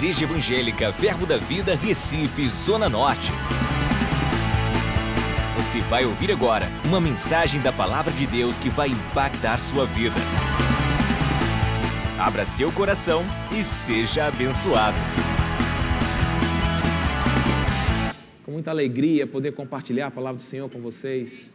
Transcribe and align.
Igreja 0.00 0.24
Evangélica 0.24 0.90
Verbo 0.92 1.26
da 1.26 1.36
Vida, 1.36 1.74
Recife, 1.76 2.48
Zona 2.48 2.88
Norte. 2.88 3.32
Você 5.58 5.82
vai 5.82 6.06
ouvir 6.06 6.32
agora 6.32 6.70
uma 6.86 6.98
mensagem 6.98 7.60
da 7.60 7.70
Palavra 7.70 8.10
de 8.10 8.26
Deus 8.26 8.58
que 8.58 8.70
vai 8.70 8.88
impactar 8.88 9.58
sua 9.58 9.84
vida. 9.84 10.16
Abra 12.18 12.46
seu 12.46 12.72
coração 12.72 13.22
e 13.52 13.62
seja 13.62 14.24
abençoado. 14.24 14.96
Com 18.42 18.52
muita 18.52 18.70
alegria 18.70 19.26
poder 19.26 19.52
compartilhar 19.52 20.06
a 20.06 20.10
palavra 20.10 20.38
do 20.38 20.42
Senhor 20.42 20.70
com 20.70 20.80
vocês. 20.80 21.52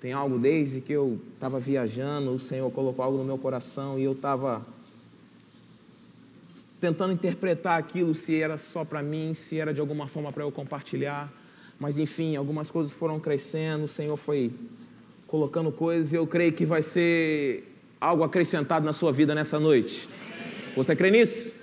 Tem 0.00 0.12
algo 0.12 0.38
desde 0.38 0.80
que 0.80 0.92
eu 0.92 1.20
estava 1.34 1.58
viajando, 1.58 2.30
o 2.30 2.38
Senhor 2.38 2.70
colocou 2.70 3.04
algo 3.04 3.18
no 3.18 3.24
meu 3.24 3.38
coração 3.38 3.98
e 3.98 4.04
eu 4.04 4.12
estava 4.12 4.64
tentando 6.80 7.12
interpretar 7.12 7.78
aquilo, 7.78 8.14
se 8.14 8.40
era 8.40 8.56
só 8.56 8.84
para 8.84 9.02
mim, 9.02 9.34
se 9.34 9.58
era 9.58 9.72
de 9.74 9.80
alguma 9.80 10.08
forma 10.08 10.32
para 10.32 10.42
eu 10.42 10.50
compartilhar. 10.50 11.30
Mas 11.78 11.98
enfim, 11.98 12.36
algumas 12.36 12.70
coisas 12.70 12.90
foram 12.90 13.20
crescendo, 13.20 13.84
o 13.84 13.88
Senhor 13.88 14.16
foi 14.16 14.50
colocando 15.26 15.70
coisas 15.70 16.12
e 16.12 16.16
eu 16.16 16.26
creio 16.26 16.52
que 16.52 16.64
vai 16.64 16.82
ser 16.82 17.76
algo 18.00 18.24
acrescentado 18.24 18.84
na 18.84 18.92
sua 18.92 19.12
vida 19.12 19.34
nessa 19.34 19.60
noite. 19.60 20.08
Você 20.74 20.96
crê 20.96 21.10
nisso? 21.10 21.60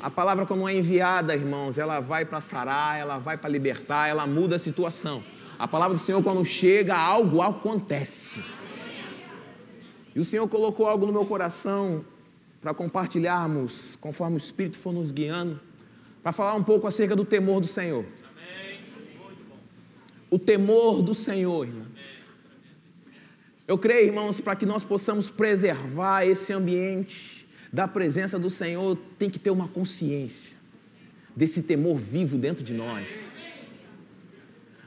A 0.00 0.10
palavra, 0.10 0.44
como 0.44 0.68
é 0.68 0.74
enviada, 0.74 1.34
irmãos, 1.34 1.78
ela 1.78 2.00
vai 2.00 2.24
para 2.24 2.40
sarar, 2.40 2.98
ela 2.98 3.18
vai 3.18 3.38
para 3.38 3.48
libertar, 3.48 4.08
ela 4.08 4.26
muda 4.26 4.56
a 4.56 4.58
situação. 4.58 5.22
A 5.58 5.66
palavra 5.66 5.96
do 5.96 6.00
Senhor, 6.00 6.22
quando 6.22 6.44
chega, 6.44 6.94
algo 6.94 7.40
acontece. 7.40 8.44
E 10.14 10.20
o 10.20 10.24
Senhor 10.24 10.46
colocou 10.48 10.86
algo 10.86 11.06
no 11.06 11.12
meu 11.12 11.24
coração 11.24 12.04
para 12.64 12.72
compartilharmos, 12.72 13.94
conforme 13.94 14.36
o 14.36 14.38
Espírito 14.38 14.78
for 14.78 14.90
nos 14.90 15.12
guiando, 15.12 15.60
para 16.22 16.32
falar 16.32 16.54
um 16.54 16.64
pouco 16.64 16.86
acerca 16.86 17.14
do 17.14 17.22
temor 17.22 17.60
do 17.60 17.66
Senhor. 17.66 18.06
O 20.30 20.38
temor 20.38 21.02
do 21.02 21.12
Senhor, 21.12 21.68
irmãos. 21.68 22.24
Eu 23.68 23.76
creio, 23.76 24.06
irmãos, 24.06 24.40
para 24.40 24.56
que 24.56 24.64
nós 24.64 24.82
possamos 24.82 25.28
preservar 25.28 26.24
esse 26.24 26.54
ambiente 26.54 27.46
da 27.70 27.86
presença 27.86 28.38
do 28.38 28.48
Senhor, 28.48 28.96
tem 29.18 29.28
que 29.28 29.38
ter 29.38 29.50
uma 29.50 29.68
consciência 29.68 30.56
desse 31.36 31.64
temor 31.64 31.98
vivo 31.98 32.38
dentro 32.38 32.64
de 32.64 32.72
nós. 32.72 33.34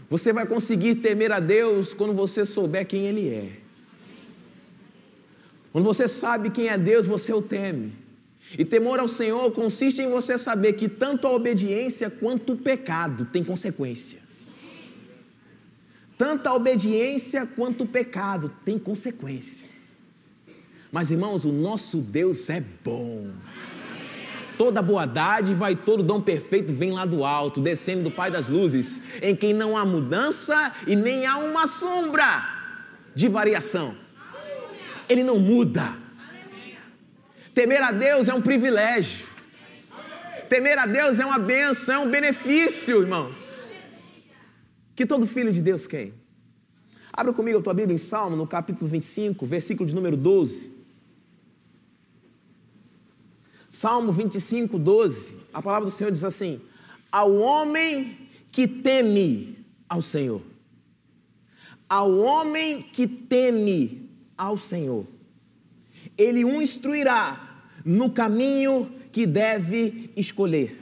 Você 0.09 0.33
vai 0.33 0.47
conseguir 0.47 0.95
temer 0.95 1.31
a 1.31 1.39
Deus 1.39 1.93
quando 1.93 2.15
você 2.15 2.43
souber 2.43 2.87
quem 2.87 3.05
Ele 3.05 3.29
é. 3.29 3.66
Quando 5.77 5.85
você 5.85 6.07
sabe 6.07 6.49
quem 6.49 6.69
é 6.69 6.75
Deus, 6.75 7.05
você 7.05 7.31
o 7.31 7.39
teme. 7.39 7.93
E 8.57 8.65
temor 8.65 8.99
ao 8.99 9.07
Senhor 9.07 9.51
consiste 9.51 10.01
em 10.01 10.09
você 10.09 10.35
saber 10.35 10.73
que 10.73 10.89
tanto 10.89 11.27
a 11.27 11.31
obediência 11.31 12.09
quanto 12.09 12.53
o 12.53 12.57
pecado 12.57 13.25
tem 13.25 13.43
consequência. 13.43 14.17
Tanto 16.17 16.47
a 16.47 16.55
obediência 16.55 17.45
quanto 17.45 17.83
o 17.83 17.87
pecado 17.87 18.51
tem 18.65 18.79
consequência. 18.79 19.69
Mas 20.91 21.11
irmãos, 21.11 21.45
o 21.45 21.51
nosso 21.51 21.99
Deus 21.99 22.49
é 22.49 22.63
bom. 22.83 23.27
Toda 24.57 24.81
boa 24.81 25.05
dádiva 25.05 25.71
e 25.71 25.75
todo 25.75 26.01
dom 26.01 26.19
perfeito 26.19 26.73
vem 26.73 26.91
lá 26.91 27.05
do 27.05 27.23
alto, 27.23 27.61
descendo 27.61 28.05
do 28.05 28.09
Pai 28.09 28.31
das 28.31 28.49
luzes, 28.49 28.99
em 29.21 29.35
quem 29.35 29.53
não 29.53 29.77
há 29.77 29.85
mudança 29.85 30.73
e 30.87 30.95
nem 30.95 31.27
há 31.27 31.37
uma 31.37 31.67
sombra 31.67 32.49
de 33.13 33.27
variação. 33.27 34.06
Ele 35.09 35.23
não 35.23 35.39
muda. 35.39 35.95
Temer 37.53 37.81
a 37.81 37.91
Deus 37.91 38.27
é 38.27 38.33
um 38.33 38.41
privilégio. 38.41 39.27
Temer 40.47 40.77
a 40.77 40.85
Deus 40.85 41.19
é 41.19 41.25
uma 41.25 41.39
benção, 41.39 41.95
é 41.95 41.99
um 41.99 42.09
benefício, 42.09 43.01
irmãos. 43.01 43.53
Que 44.95 45.05
todo 45.05 45.25
filho 45.27 45.51
de 45.51 45.61
Deus 45.61 45.87
quer. 45.87 46.11
Abra 47.11 47.33
comigo 47.33 47.57
a 47.57 47.61
tua 47.61 47.73
Bíblia 47.73 47.95
em 47.95 47.97
Salmo, 47.97 48.35
no 48.35 48.45
capítulo 48.45 48.87
25, 48.87 49.45
versículo 49.45 49.89
de 49.89 49.95
número 49.95 50.15
12. 50.15 50.85
Salmo 53.69 54.11
25, 54.11 54.79
12, 54.79 55.47
a 55.53 55.61
palavra 55.61 55.89
do 55.89 55.91
Senhor 55.91 56.11
diz 56.11 56.23
assim: 56.23 56.61
Ao 57.11 57.35
homem 57.35 58.29
que 58.51 58.67
teme 58.67 59.65
ao 59.89 60.01
Senhor, 60.01 60.41
ao 61.89 62.17
homem 62.17 62.81
que 62.81 63.07
teme 63.07 64.06
ao 64.37 64.57
Senhor, 64.57 65.05
ele 66.17 66.45
o 66.45 66.61
instruirá 66.61 67.61
no 67.83 68.09
caminho 68.09 68.91
que 69.11 69.25
deve 69.25 70.11
escolher. 70.15 70.79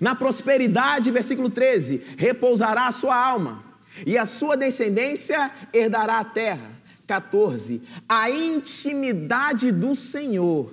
Na 0.00 0.14
prosperidade, 0.14 1.10
versículo 1.10 1.50
13: 1.50 2.02
repousará 2.16 2.88
a 2.88 2.92
sua 2.92 3.16
alma, 3.16 3.62
e 4.06 4.18
a 4.18 4.26
sua 4.26 4.56
descendência 4.56 5.50
herdará 5.72 6.18
a 6.18 6.24
terra. 6.24 6.72
14: 7.06 7.82
a 8.08 8.30
intimidade 8.30 9.70
do 9.70 9.94
Senhor 9.94 10.72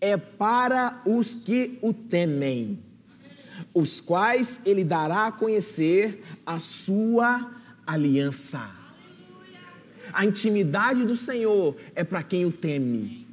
é 0.00 0.16
para 0.16 1.00
os 1.06 1.34
que 1.34 1.78
o 1.80 1.92
temem, 1.92 2.78
os 3.72 4.00
quais 4.00 4.62
ele 4.66 4.84
dará 4.84 5.26
a 5.26 5.32
conhecer 5.32 6.24
a 6.44 6.58
sua 6.58 7.50
aliança. 7.86 8.83
A 10.14 10.24
intimidade 10.24 11.04
do 11.04 11.16
Senhor 11.16 11.76
é 11.94 12.04
para 12.04 12.22
quem 12.22 12.46
o 12.46 12.52
teme. 12.52 13.26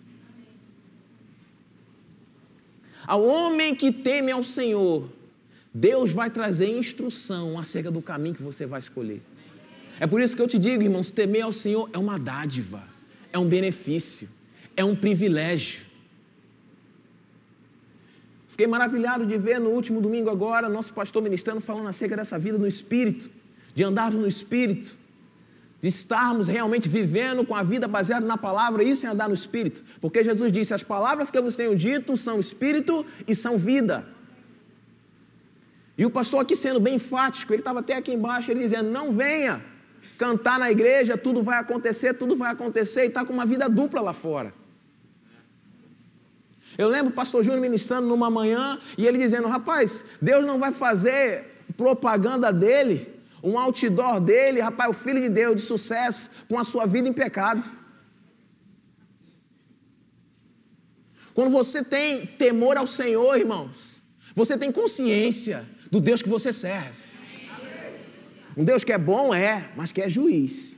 Ao 3.05 3.23
homem 3.23 3.75
que 3.75 3.91
teme 3.91 4.31
ao 4.31 4.43
Senhor, 4.43 5.07
Deus 5.71 6.11
vai 6.11 6.31
trazer 6.31 6.75
instrução 6.75 7.59
acerca 7.59 7.91
do 7.91 8.01
caminho 8.01 8.35
que 8.35 8.41
você 8.41 8.65
vai 8.65 8.79
escolher. 8.79 9.21
É 9.99 10.07
por 10.07 10.19
isso 10.19 10.35
que 10.35 10.41
eu 10.41 10.47
te 10.47 10.57
digo, 10.57 10.81
irmãos, 10.81 11.11
temer 11.11 11.43
ao 11.43 11.53
Senhor 11.53 11.87
é 11.93 11.97
uma 11.99 12.17
dádiva, 12.17 12.83
é 13.31 13.37
um 13.37 13.47
benefício, 13.47 14.27
é 14.75 14.83
um 14.83 14.95
privilégio. 14.95 15.85
Fiquei 18.47 18.65
maravilhado 18.65 19.25
de 19.25 19.37
ver 19.37 19.59
no 19.59 19.69
último 19.69 20.01
domingo 20.01 20.29
agora, 20.29 20.67
nosso 20.67 20.93
pastor 20.93 21.21
ministrando 21.21 21.61
falando 21.61 21.87
acerca 21.87 22.15
dessa 22.15 22.39
vida 22.39 22.57
no 22.57 22.67
Espírito, 22.67 23.29
de 23.75 23.83
andarmos 23.83 24.19
no 24.19 24.27
Espírito, 24.27 24.97
de 25.81 25.87
estarmos 25.87 26.47
realmente 26.47 26.87
vivendo 26.87 27.43
com 27.43 27.55
a 27.55 27.63
vida 27.63 27.87
baseada 27.87 28.25
na 28.25 28.37
palavra, 28.37 28.83
isso 28.83 29.05
é 29.05 29.09
andar 29.09 29.27
no 29.27 29.33
Espírito. 29.33 29.83
Porque 29.99 30.23
Jesus 30.23 30.51
disse: 30.51 30.73
As 30.73 30.83
palavras 30.83 31.31
que 31.31 31.37
eu 31.37 31.43
vos 31.43 31.55
tenho 31.55 31.75
dito 31.75 32.15
são 32.15 32.39
Espírito 32.39 33.05
e 33.27 33.33
são 33.33 33.57
vida. 33.57 34.05
E 35.97 36.05
o 36.05 36.11
pastor 36.11 36.41
aqui 36.41 36.55
sendo 36.55 36.79
bem 36.79 36.95
enfático, 36.95 37.51
ele 37.51 37.61
estava 37.61 37.79
até 37.79 37.95
aqui 37.95 38.11
embaixo, 38.13 38.51
ele 38.51 38.61
dizendo: 38.61 38.89
Não 38.91 39.11
venha 39.11 39.61
cantar 40.17 40.59
na 40.59 40.71
igreja, 40.71 41.17
tudo 41.17 41.41
vai 41.41 41.57
acontecer, 41.57 42.13
tudo 42.13 42.35
vai 42.35 42.51
acontecer, 42.51 43.05
e 43.05 43.07
está 43.07 43.25
com 43.25 43.33
uma 43.33 43.45
vida 43.45 43.67
dupla 43.67 44.01
lá 44.01 44.13
fora. 44.13 44.53
Eu 46.77 46.87
lembro 46.87 47.11
o 47.11 47.15
pastor 47.15 47.43
Júnior 47.43 47.59
ministrando 47.59 48.07
numa 48.07 48.29
manhã 48.29 48.79
e 48.97 49.07
ele 49.07 49.17
dizendo: 49.17 49.47
rapaz, 49.47 50.05
Deus 50.21 50.45
não 50.45 50.59
vai 50.59 50.71
fazer 50.71 51.63
propaganda 51.75 52.51
dele, 52.51 53.07
um 53.43 53.57
outdoor 53.57 54.19
dele, 54.19 54.61
rapaz, 54.61 54.89
o 54.89 54.93
filho 54.93 55.21
de 55.21 55.29
Deus 55.29 55.55
de 55.55 55.61
sucesso, 55.61 56.29
com 56.47 56.59
a 56.59 56.63
sua 56.63 56.85
vida 56.85 57.07
em 57.07 57.13
pecado. 57.13 57.69
Quando 61.33 61.49
você 61.49 61.83
tem 61.83 62.25
temor 62.25 62.77
ao 62.77 62.85
Senhor, 62.85 63.37
irmãos, 63.37 64.01
você 64.35 64.57
tem 64.57 64.71
consciência 64.71 65.65
do 65.89 65.99
Deus 65.99 66.21
que 66.21 66.29
você 66.29 66.51
serve. 66.51 67.11
Um 68.55 68.63
Deus 68.63 68.83
que 68.83 68.91
é 68.91 68.97
bom, 68.97 69.33
é, 69.33 69.71
mas 69.75 69.91
que 69.91 70.01
é 70.01 70.09
juiz. 70.09 70.75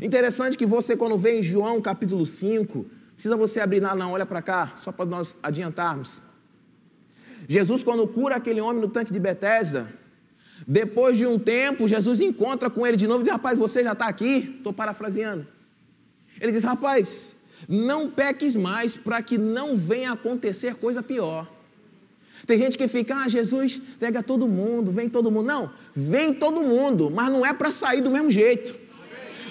Interessante 0.00 0.56
que 0.56 0.66
você, 0.66 0.96
quando 0.96 1.18
vê 1.18 1.38
em 1.38 1.42
João 1.42 1.80
capítulo 1.80 2.24
5, 2.24 2.86
Precisa 3.14 3.36
você 3.36 3.60
abrir 3.60 3.80
lá, 3.80 3.94
não, 3.94 4.12
olha 4.12 4.26
para 4.26 4.42
cá, 4.42 4.72
só 4.76 4.90
para 4.90 5.04
nós 5.04 5.36
adiantarmos. 5.42 6.20
Jesus, 7.48 7.82
quando 7.82 8.06
cura 8.08 8.36
aquele 8.36 8.60
homem 8.60 8.80
no 8.80 8.88
tanque 8.88 9.12
de 9.12 9.20
Betesda, 9.20 9.92
depois 10.66 11.16
de 11.16 11.26
um 11.26 11.38
tempo, 11.38 11.88
Jesus 11.88 12.20
encontra 12.20 12.70
com 12.70 12.86
ele 12.86 12.96
de 12.96 13.06
novo 13.06 13.20
e 13.20 13.24
diz: 13.24 13.32
Rapaz, 13.32 13.58
você 13.58 13.82
já 13.82 13.92
está 13.92 14.06
aqui? 14.06 14.54
Estou 14.56 14.72
parafraseando. 14.72 15.46
Ele 16.40 16.52
diz: 16.52 16.64
Rapaz, 16.64 17.48
não 17.68 18.10
peques 18.10 18.56
mais 18.56 18.96
para 18.96 19.20
que 19.22 19.36
não 19.36 19.76
venha 19.76 20.12
acontecer 20.12 20.76
coisa 20.76 21.02
pior. 21.02 21.48
Tem 22.46 22.58
gente 22.58 22.76
que 22.76 22.86
fica, 22.86 23.16
ah, 23.16 23.28
Jesus 23.28 23.80
pega 23.98 24.22
todo 24.22 24.46
mundo, 24.46 24.92
vem 24.92 25.08
todo 25.08 25.30
mundo. 25.30 25.46
Não, 25.46 25.70
vem 25.94 26.34
todo 26.34 26.62
mundo, 26.62 27.10
mas 27.10 27.30
não 27.30 27.44
é 27.44 27.52
para 27.54 27.70
sair 27.70 28.02
do 28.02 28.10
mesmo 28.10 28.30
jeito. 28.30 28.74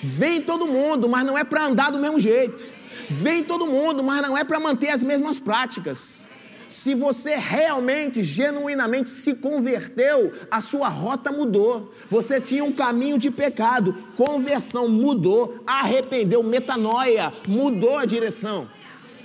Vem 0.01 0.41
todo 0.41 0.67
mundo, 0.67 1.09
mas 1.09 1.25
não 1.25 1.37
é 1.37 1.43
para 1.43 1.65
andar 1.65 1.91
do 1.91 1.97
mesmo 1.97 2.19
jeito. 2.19 2.67
Vem 3.09 3.43
todo 3.43 3.65
mundo, 3.65 4.03
mas 4.03 4.21
não 4.21 4.37
é 4.37 4.43
para 4.43 4.59
manter 4.59 4.89
as 4.89 5.01
mesmas 5.01 5.39
práticas. 5.39 6.32
Se 6.73 6.95
você 6.95 7.35
realmente, 7.35 8.23
genuinamente 8.23 9.07
se 9.07 9.35
converteu, 9.35 10.31
a 10.49 10.59
sua 10.59 10.87
rota 10.87 11.31
mudou. 11.31 11.93
Você 12.09 12.41
tinha 12.41 12.63
um 12.63 12.73
caminho 12.73 13.19
de 13.19 13.29
pecado, 13.29 13.93
conversão 14.17 14.89
mudou, 14.89 15.63
arrependeu, 15.67 16.41
metanoia, 16.41 17.31
mudou 17.47 17.95
a 17.95 18.05
direção. 18.05 18.67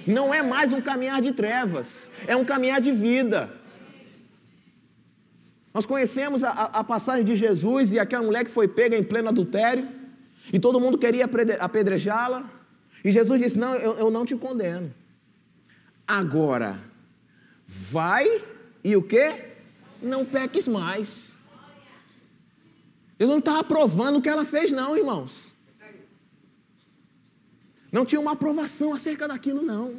Não 0.06 0.32
é 0.32 0.42
mais 0.42 0.74
um 0.74 0.80
caminhar 0.82 1.22
de 1.22 1.32
trevas, 1.32 2.12
é 2.26 2.36
um 2.36 2.44
caminhar 2.44 2.82
de 2.82 2.92
vida. 2.92 3.50
Nós 5.72 5.86
conhecemos 5.86 6.44
a, 6.44 6.50
a, 6.50 6.84
passagem 6.84 7.24
de 7.24 7.34
Jesus 7.34 7.94
e 7.94 7.98
aquela 7.98 8.24
mulher 8.24 8.44
que 8.44 8.50
foi 8.50 8.68
pega 8.68 8.94
em 8.94 9.02
pleno 9.02 9.30
adultério, 9.30 9.88
e 10.52 10.58
todo 10.58 10.78
mundo 10.78 10.98
queria 10.98 11.26
apedrejá-la, 11.60 12.44
e 13.02 13.10
Jesus 13.10 13.40
disse: 13.40 13.58
Não, 13.58 13.74
eu, 13.74 13.94
eu 13.94 14.10
não 14.10 14.26
te 14.26 14.36
condeno. 14.36 14.92
Agora, 16.06 16.87
vai 17.68 18.42
e 18.82 18.96
o 18.96 19.02
que? 19.02 19.44
Não 20.00 20.24
peques 20.24 20.66
mais. 20.66 21.34
Jesus 23.18 23.30
não 23.30 23.38
estava 23.38 23.60
aprovando 23.60 24.18
o 24.18 24.22
que 24.22 24.28
ela 24.28 24.46
fez, 24.46 24.72
não, 24.72 24.96
irmãos. 24.96 25.52
Não 27.92 28.06
tinha 28.06 28.20
uma 28.20 28.32
aprovação 28.32 28.94
acerca 28.94 29.28
daquilo, 29.28 29.62
não. 29.62 29.94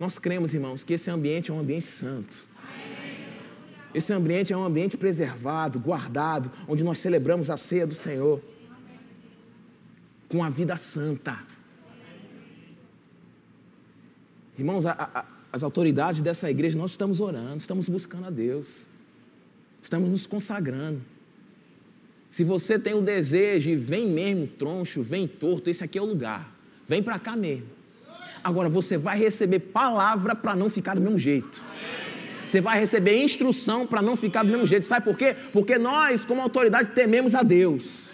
Nós 0.00 0.18
cremos, 0.18 0.54
irmãos, 0.54 0.84
que 0.84 0.94
esse 0.94 1.10
ambiente 1.10 1.50
é 1.50 1.54
um 1.54 1.60
ambiente 1.60 1.88
santo. 1.88 2.46
Esse 3.94 4.12
ambiente 4.12 4.52
é 4.52 4.56
um 4.56 4.64
ambiente 4.64 4.96
preservado, 4.96 5.80
guardado, 5.80 6.50
onde 6.68 6.84
nós 6.84 6.98
celebramos 6.98 7.48
a 7.50 7.56
ceia 7.56 7.86
do 7.86 7.94
Senhor 7.94 8.42
com 10.28 10.44
a 10.44 10.50
vida 10.50 10.76
santa. 10.76 11.42
Irmãos, 14.58 14.84
a, 14.86 14.92
a, 14.92 15.24
as 15.56 15.62
autoridades 15.62 16.20
dessa 16.20 16.50
igreja, 16.50 16.76
nós 16.76 16.90
estamos 16.90 17.18
orando, 17.18 17.56
estamos 17.56 17.88
buscando 17.88 18.26
a 18.26 18.30
Deus, 18.30 18.86
estamos 19.82 20.10
nos 20.10 20.26
consagrando. 20.26 21.00
Se 22.30 22.44
você 22.44 22.78
tem 22.78 22.92
o 22.92 23.00
desejo 23.00 23.70
vem 23.78 24.06
mesmo 24.06 24.46
troncho, 24.46 25.02
vem 25.02 25.26
torto, 25.26 25.70
esse 25.70 25.82
aqui 25.82 25.96
é 25.96 26.02
o 26.02 26.04
lugar. 26.04 26.54
Vem 26.86 27.02
para 27.02 27.18
cá 27.18 27.34
mesmo. 27.34 27.68
Agora 28.44 28.68
você 28.68 28.98
vai 28.98 29.18
receber 29.18 29.60
palavra 29.60 30.34
para 30.34 30.54
não 30.54 30.68
ficar 30.68 30.94
do 30.94 31.00
mesmo 31.00 31.18
jeito. 31.18 31.62
Você 32.46 32.60
vai 32.60 32.78
receber 32.78 33.16
instrução 33.16 33.86
para 33.86 34.02
não 34.02 34.14
ficar 34.14 34.42
do 34.42 34.50
mesmo 34.50 34.66
jeito. 34.66 34.84
Sabe 34.84 35.06
por 35.06 35.16
quê? 35.16 35.34
Porque 35.54 35.78
nós, 35.78 36.22
como 36.26 36.42
autoridade, 36.42 36.90
tememos 36.90 37.34
a 37.34 37.42
Deus. 37.42 38.10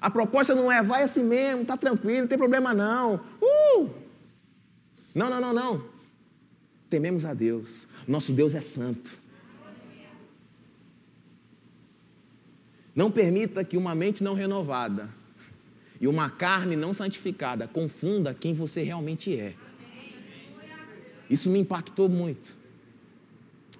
A 0.00 0.08
proposta 0.08 0.54
não 0.54 0.72
é 0.72 0.82
vai 0.82 1.02
assim 1.02 1.22
mesmo, 1.22 1.66
tá 1.66 1.76
tranquilo, 1.76 2.22
não 2.22 2.26
tem 2.26 2.38
problema 2.38 2.72
não. 2.72 3.20
Não, 5.14 5.28
não, 5.28 5.40
não, 5.40 5.52
não. 5.52 5.84
Tememos 6.88 7.24
a 7.24 7.34
Deus. 7.34 7.86
Nosso 8.06 8.32
Deus 8.32 8.54
é 8.54 8.60
santo. 8.60 9.14
Não 12.94 13.10
permita 13.10 13.64
que 13.64 13.76
uma 13.76 13.94
mente 13.94 14.22
não 14.22 14.34
renovada 14.34 15.08
e 16.00 16.06
uma 16.06 16.28
carne 16.28 16.76
não 16.76 16.92
santificada 16.92 17.66
confunda 17.66 18.34
quem 18.34 18.52
você 18.52 18.82
realmente 18.82 19.38
é. 19.38 19.54
Isso 21.30 21.48
me 21.48 21.58
impactou 21.58 22.08
muito. 22.08 22.56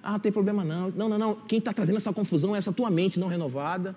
Ah, 0.01 0.13
não 0.13 0.19
tem 0.19 0.31
problema 0.31 0.63
não. 0.63 0.89
Não, 0.89 1.07
não, 1.07 1.17
não. 1.17 1.35
Quem 1.35 1.59
está 1.59 1.71
trazendo 1.71 1.97
essa 1.97 2.11
confusão 2.11 2.55
é 2.55 2.57
essa 2.57 2.73
tua 2.73 2.89
mente 2.89 3.19
não 3.19 3.27
renovada, 3.27 3.95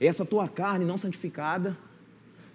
é 0.00 0.06
essa 0.06 0.24
tua 0.24 0.48
carne 0.48 0.84
não 0.84 0.96
santificada, 0.96 1.76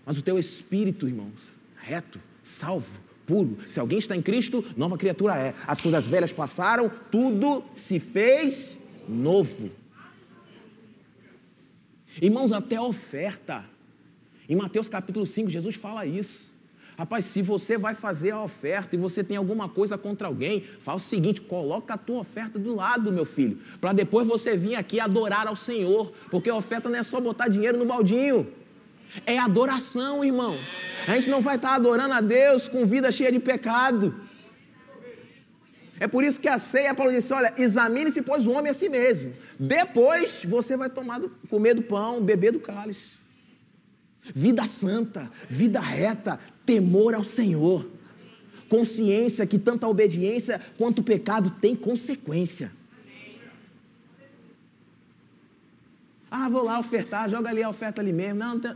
mas 0.05 0.17
o 0.17 0.21
teu 0.21 0.39
espírito, 0.39 1.07
irmãos, 1.07 1.57
reto, 1.75 2.19
salvo, 2.41 3.06
puro. 3.27 3.57
Se 3.69 3.79
alguém 3.79 3.99
está 3.99 4.15
em 4.15 4.21
Cristo, 4.21 4.65
nova 4.75 4.97
criatura 4.97 5.35
é. 5.35 5.53
As 5.67 5.81
coisas 5.81 6.07
velhas 6.07 6.31
passaram, 6.31 6.89
tudo 7.11 7.63
se 7.75 7.99
fez 7.99 8.77
novo. 9.07 9.69
Irmãos, 12.21 12.51
até 12.51 12.79
oferta. 12.79 13.63
Em 14.49 14.55
Mateus 14.55 14.87
capítulo 14.87 15.25
5, 15.25 15.49
Jesus 15.49 15.75
fala 15.75 16.05
isso. 16.05 16.47
Rapaz, 16.97 17.25
se 17.25 17.43
você 17.43 17.77
vai 17.77 17.93
fazer 17.93 18.31
a 18.31 18.41
oferta 18.41 18.95
e 18.95 18.97
você 18.97 19.23
tem 19.23 19.37
alguma 19.37 19.69
coisa 19.69 19.99
contra 19.99 20.27
alguém, 20.27 20.63
fala 20.79 20.97
o 20.97 20.99
seguinte: 20.99 21.41
coloca 21.41 21.93
a 21.93 21.97
tua 21.97 22.21
oferta 22.21 22.57
do 22.57 22.73
lado, 22.73 23.11
meu 23.11 23.25
filho, 23.25 23.59
para 23.79 23.93
depois 23.93 24.27
você 24.27 24.57
vir 24.57 24.75
aqui 24.75 24.99
adorar 24.99 25.45
ao 25.47 25.55
Senhor, 25.55 26.11
porque 26.31 26.49
a 26.49 26.55
oferta 26.55 26.89
não 26.89 26.97
é 26.97 27.03
só 27.03 27.21
botar 27.21 27.49
dinheiro 27.49 27.77
no 27.77 27.85
baldinho. 27.85 28.47
É 29.25 29.37
adoração, 29.37 30.23
irmãos. 30.23 30.83
A 31.07 31.15
gente 31.15 31.29
não 31.29 31.41
vai 31.41 31.55
estar 31.55 31.73
adorando 31.73 32.13
a 32.13 32.21
Deus 32.21 32.67
com 32.67 32.85
vida 32.85 33.11
cheia 33.11 33.31
de 33.31 33.39
pecado. 33.39 34.13
É 35.99 36.07
por 36.07 36.23
isso 36.23 36.39
que 36.39 36.47
a 36.47 36.59
ceia, 36.59 36.93
Paulo 36.93 37.11
disse: 37.11 37.33
olha, 37.33 37.53
examine-se, 37.57 38.21
pois 38.21 38.45
o 38.45 38.51
homem 38.51 38.69
a 38.69 38.73
si 38.73 38.87
mesmo. 38.89 39.33
Depois 39.59 40.43
você 40.45 40.77
vai 40.77 40.89
tomar 40.89 41.19
do, 41.19 41.29
comer 41.49 41.73
do 41.73 41.81
pão, 41.81 42.21
beber 42.21 42.51
do 42.51 42.59
cálice. 42.59 43.19
Vida 44.21 44.65
santa, 44.65 45.31
vida 45.49 45.79
reta, 45.79 46.39
temor 46.65 47.15
ao 47.15 47.23
Senhor. 47.23 47.89
Consciência 48.69 49.47
que 49.47 49.57
tanto 49.57 49.85
a 49.85 49.89
obediência 49.89 50.61
quanto 50.77 50.99
o 50.99 51.03
pecado 51.03 51.49
tem 51.61 51.75
consequência. 51.75 52.71
Ah, 56.29 56.49
vou 56.49 56.63
lá 56.63 56.77
ofertar, 56.77 57.29
joga 57.29 57.49
ali 57.49 57.63
a 57.63 57.69
oferta 57.69 58.01
ali 58.01 58.11
mesmo. 58.11 58.39
Não, 58.39 58.55
não, 58.55 58.59
tem... 58.59 58.75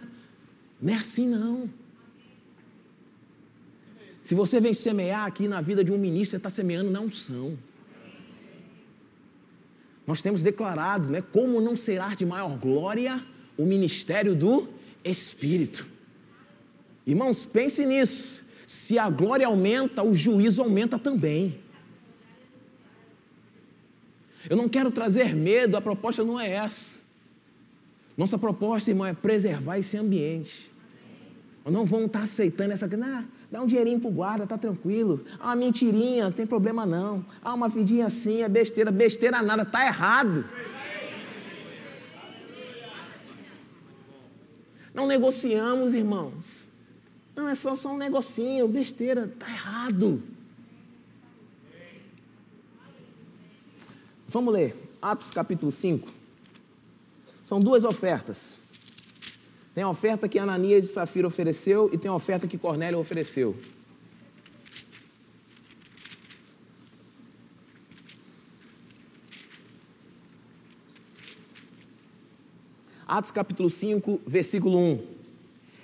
não 0.81 0.94
é 0.94 0.98
assim 0.98 1.28
não. 1.28 1.69
Se 4.24 4.33
você 4.33 4.60
vem 4.60 4.74
semear 4.74 5.25
aqui 5.25 5.48
na 5.48 5.62
vida 5.62 5.83
de 5.83 5.92
um 5.92 5.98
ministro, 5.98 6.31
você 6.31 6.38
está 6.38 6.50
semeando 6.50 6.89
na 6.89 7.00
unção. 7.00 7.57
Nós 10.07 10.22
temos 10.22 10.42
declarado, 10.42 11.10
né? 11.10 11.22
Como 11.22 11.62
não 11.62 11.75
será 11.75 12.16
de 12.16 12.25
maior 12.25 12.57
glória 12.57 13.24
o 13.57 13.66
ministério 13.66 14.36
do 14.36 14.68
Espírito. 15.04 15.86
Irmãos, 17.06 17.45
pense 17.45 17.86
nisso. 17.86 18.42
Se 18.66 18.98
a 18.98 19.10
glória 19.10 19.45
aumenta, 19.45 20.04
o 20.04 20.13
juízo 20.13 20.62
aumenta 20.62 20.98
também. 20.98 21.60
Eu 24.50 24.56
não 24.56 24.68
quero 24.68 24.92
trazer 24.92 25.36
medo, 25.36 25.77
a 25.77 25.81
proposta 25.81 26.24
não 26.24 26.39
é 26.39 26.50
essa. 26.51 27.01
Nossa 28.18 28.38
proposta, 28.38 28.89
irmão, 28.89 29.06
é 29.06 29.13
preservar 29.13 29.77
esse 29.77 29.98
ambiente. 29.98 30.71
Não 31.66 31.86
vamos 31.86 32.08
estar 32.08 32.24
aceitando 32.24 32.72
essa 32.72 32.90
coisa. 32.90 33.06
Ah, 33.06 33.24
dá 33.52 33.62
um 33.62 33.68
dinheirinho 33.68 34.00
para 34.00 34.10
o 34.10 34.13
guarda, 34.13 34.48
tá 34.48 34.58
tranquilo. 34.58 35.24
Ah, 35.40 35.48
uma 35.48 35.56
mentirinha, 35.56 36.25
não 36.25 36.31
tem 36.31 36.48
problema 36.48 36.86
não. 36.86 37.24
Ah, 37.42 37.54
uma 37.54 37.69
vidinha 37.69 38.08
assim, 38.08 38.42
é 38.42 38.50
besteira. 38.50 38.92
Besteira 38.92 39.42
nada, 39.42 39.63
tá 39.63 39.86
errado. 39.86 40.44
Não 44.94 45.06
negociamos, 45.06 45.94
irmãos. 45.94 46.68
Não, 47.36 47.48
é 47.48 47.56
só, 47.56 47.75
só 47.75 47.94
um 47.94 47.98
negocinho, 47.98 48.68
besteira, 48.68 49.32
tá 49.39 49.50
errado. 49.50 50.22
Vamos 54.27 54.53
ler 54.53 54.75
Atos 55.01 55.32
capítulo 55.32 55.72
5. 55.72 56.10
São 57.44 57.60
duas 57.60 57.84
ofertas. 57.84 58.61
Tem 59.74 59.84
a 59.84 59.90
oferta 59.90 60.28
que 60.28 60.38
Ananias 60.38 60.86
e 60.86 60.88
Safira 60.90 61.25
ofereceu 61.25 61.90
e 61.94 61.98
tem 61.98 62.12
a 62.12 62.13
oferta 62.13 62.46
que 62.46 62.58
Cornélio 62.58 63.00
ofereceu. 63.00 63.56
Atos 73.08 73.32
capítulo 73.32 73.70
5, 73.70 74.22
versículo 74.28 74.78
1. 74.78 75.00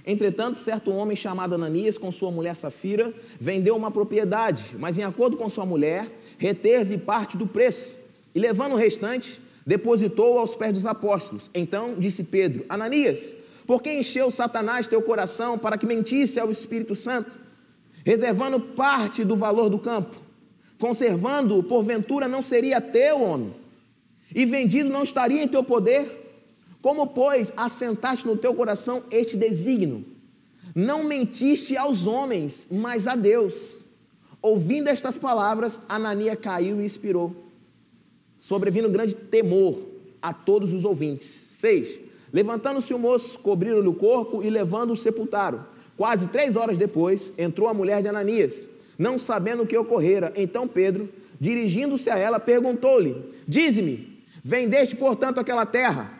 Entretanto, 0.05 0.57
certo 0.57 0.91
homem 0.91 1.15
chamado 1.15 1.55
Ananias, 1.55 1.97
com 1.97 2.09
sua 2.11 2.31
mulher 2.31 2.55
Safira, 2.55 3.13
vendeu 3.39 3.75
uma 3.75 3.91
propriedade, 3.91 4.75
mas 4.79 4.97
em 4.97 5.03
acordo 5.03 5.35
com 5.35 5.49
sua 5.49 5.65
mulher, 5.65 6.09
reteve 6.37 6.97
parte 6.97 7.35
do 7.35 7.45
preço 7.45 7.93
e, 8.33 8.39
levando 8.39 8.73
o 8.73 8.77
restante, 8.77 9.41
depositou 9.65 10.39
aos 10.39 10.55
pés 10.55 10.73
dos 10.73 10.85
apóstolos. 10.85 11.49
Então 11.53 11.95
disse 11.97 12.23
Pedro: 12.23 12.65
Ananias, 12.69 13.33
por 13.67 13.81
que 13.83 13.93
encheu 13.93 14.31
Satanás 14.31 14.87
teu 14.87 15.01
coração 15.01 15.59
para 15.59 15.77
que 15.77 15.85
mentisse 15.85 16.39
ao 16.39 16.49
Espírito 16.49 16.95
Santo, 16.95 17.37
reservando 18.05 18.61
parte 18.61 19.25
do 19.25 19.35
valor 19.35 19.69
do 19.69 19.77
campo? 19.77 20.15
Conservando-o, 20.79 21.61
porventura 21.61 22.29
não 22.29 22.41
seria 22.41 22.79
teu, 22.79 23.21
homem, 23.21 23.53
e 24.33 24.45
vendido 24.45 24.89
não 24.89 25.03
estaria 25.03 25.43
em 25.43 25.47
teu 25.47 25.65
poder? 25.65 26.23
Como, 26.81 27.07
pois, 27.07 27.51
assentaste 27.57 28.25
no 28.25 28.37
teu 28.37 28.53
coração 28.55 29.03
este 29.11 29.35
desígnio? 29.35 30.05
Não 30.73 31.03
mentiste 31.03 31.75
aos 31.75 32.07
homens, 32.07 32.67
mas 32.71 33.05
a 33.05 33.15
Deus. 33.15 33.81
Ouvindo 34.41 34.87
estas 34.87 35.17
palavras, 35.17 35.81
Anania 35.89 36.37
caiu 36.37 36.79
e 36.79 36.85
expirou, 36.85 37.35
sobrevindo 38.37 38.87
grande 38.87 39.15
temor 39.15 39.81
a 40.21 40.31
todos 40.31 40.71
os 40.71 40.85
ouvintes. 40.85 41.25
6. 41.25 42.06
Levantando-se 42.31 42.93
o 42.93 42.99
moço, 42.99 43.39
cobriram-lhe 43.39 43.87
o 43.87 43.93
corpo 43.93 44.43
e 44.43 44.49
levando-o 44.49 44.97
sepultaram. 44.97 45.65
Quase 45.95 46.27
três 46.27 46.55
horas 46.55 46.77
depois, 46.77 47.31
entrou 47.37 47.67
a 47.67 47.73
mulher 47.73 48.01
de 48.01 48.07
Ananias, 48.07 48.67
não 48.97 49.17
sabendo 49.17 49.63
o 49.63 49.67
que 49.67 49.77
ocorrera. 49.77 50.31
Então 50.35 50.67
Pedro, 50.67 51.09
dirigindo-se 51.39 52.09
a 52.09 52.17
ela, 52.17 52.39
perguntou-lhe: 52.39 53.15
Dize-me, 53.47 54.23
vendeste, 54.43 54.95
portanto, 54.95 55.39
aquela 55.39 55.65
terra? 55.65 56.11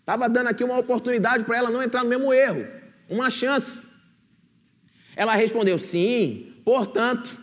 Estava 0.00 0.28
dando 0.28 0.46
aqui 0.46 0.62
uma 0.62 0.78
oportunidade 0.78 1.44
para 1.44 1.58
ela 1.58 1.70
não 1.70 1.82
entrar 1.82 2.04
no 2.04 2.08
mesmo 2.08 2.32
erro, 2.32 2.66
uma 3.10 3.28
chance. 3.28 3.88
Ela 5.16 5.34
respondeu: 5.34 5.78
Sim, 5.78 6.54
portanto, 6.64 7.36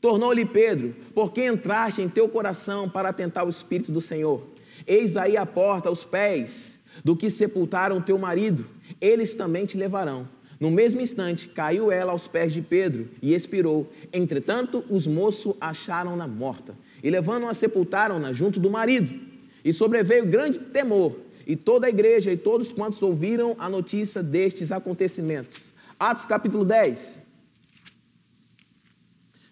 tornou-lhe 0.00 0.44
Pedro: 0.44 0.96
Por 1.14 1.32
que 1.32 1.46
entraste 1.46 2.00
em 2.00 2.08
teu 2.08 2.28
coração 2.28 2.88
para 2.88 3.12
tentar 3.12 3.44
o 3.44 3.50
Espírito 3.50 3.92
do 3.92 4.00
Senhor? 4.00 4.42
Eis 4.86 5.16
aí 5.16 5.36
a 5.36 5.44
porta, 5.44 5.90
os 5.90 6.02
pés 6.02 6.77
do 7.04 7.16
que 7.16 7.30
sepultaram 7.30 8.00
teu 8.00 8.18
marido, 8.18 8.66
eles 9.00 9.34
também 9.34 9.66
te 9.66 9.76
levarão. 9.76 10.28
No 10.58 10.70
mesmo 10.70 11.00
instante, 11.00 11.48
caiu 11.48 11.92
ela 11.92 12.12
aos 12.12 12.26
pés 12.26 12.52
de 12.52 12.60
Pedro 12.60 13.08
e 13.22 13.32
expirou. 13.32 13.92
Entretanto, 14.12 14.84
os 14.90 15.06
moços 15.06 15.54
acharam-na 15.60 16.26
morta 16.26 16.74
e, 17.02 17.08
levando-a, 17.10 17.54
sepultaram-na 17.54 18.32
junto 18.32 18.58
do 18.58 18.68
marido. 18.68 19.20
E 19.64 19.72
sobreveio 19.72 20.26
grande 20.26 20.58
temor, 20.58 21.16
e 21.46 21.56
toda 21.56 21.86
a 21.86 21.90
igreja 21.90 22.30
e 22.30 22.36
todos 22.36 22.72
quantos 22.72 23.00
ouviram 23.02 23.56
a 23.58 23.70
notícia 23.70 24.22
destes 24.22 24.70
acontecimentos. 24.70 25.72
Atos 25.98 26.26
capítulo 26.26 26.64
10, 26.64 27.18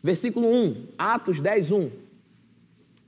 versículo 0.03 0.47
1. 0.47 0.89
Atos 0.99 1.41
10, 1.41 1.73
1. 1.73 1.91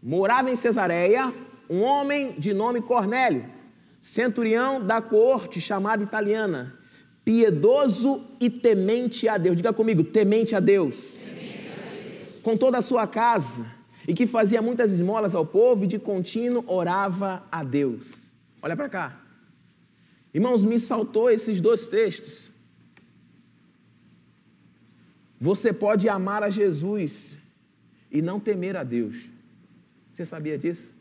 Morava 0.03 0.51
em 0.51 0.57
Cesareia 0.57 1.33
um 1.69 1.83
homem 1.83 2.33
de 2.39 2.55
nome 2.55 2.81
Cornélio, 2.81 3.45
centurião 4.09 4.81
da 4.81 5.03
corte 5.03 5.61
chamada 5.61 6.03
italiana 6.03 6.75
piedoso 7.25 8.25
e 8.41 8.49
temente 8.49 9.29
a 9.29 9.37
Deus. 9.37 9.55
Diga 9.55 9.71
comigo, 9.71 10.03
temente 10.03 10.57
a 10.57 10.61
Deus. 10.61 11.13
Temente 11.13 11.69
a 11.69 11.91
Deus. 11.91 12.43
Com 12.43 12.57
toda 12.57 12.79
a 12.79 12.83
sua 12.83 13.07
casa, 13.07 13.67
e 14.07 14.15
que 14.15 14.27
fazia 14.27 14.63
muitas 14.63 14.93
esmolas 14.93 15.35
ao 15.35 15.45
povo 15.45 15.85
e 15.85 15.87
de 15.87 15.99
contínuo 15.99 16.65
orava 16.67 17.47
a 17.53 17.63
Deus. 17.63 18.29
Olha 18.63 18.75
para 18.75 18.89
cá. 18.89 19.21
Irmãos, 20.33 20.65
me 20.65 20.79
saltou 20.79 21.29
esses 21.31 21.61
dois 21.61 21.87
textos. 21.87 22.51
Você 25.39 25.71
pode 25.71 26.09
amar 26.09 26.43
a 26.43 26.49
Jesus 26.49 27.33
e 28.11 28.23
não 28.23 28.41
temer 28.41 28.75
a 28.75 28.83
Deus. 28.83 29.29
Você 30.15 30.25
sabia 30.25 30.57
disso? 30.57 30.98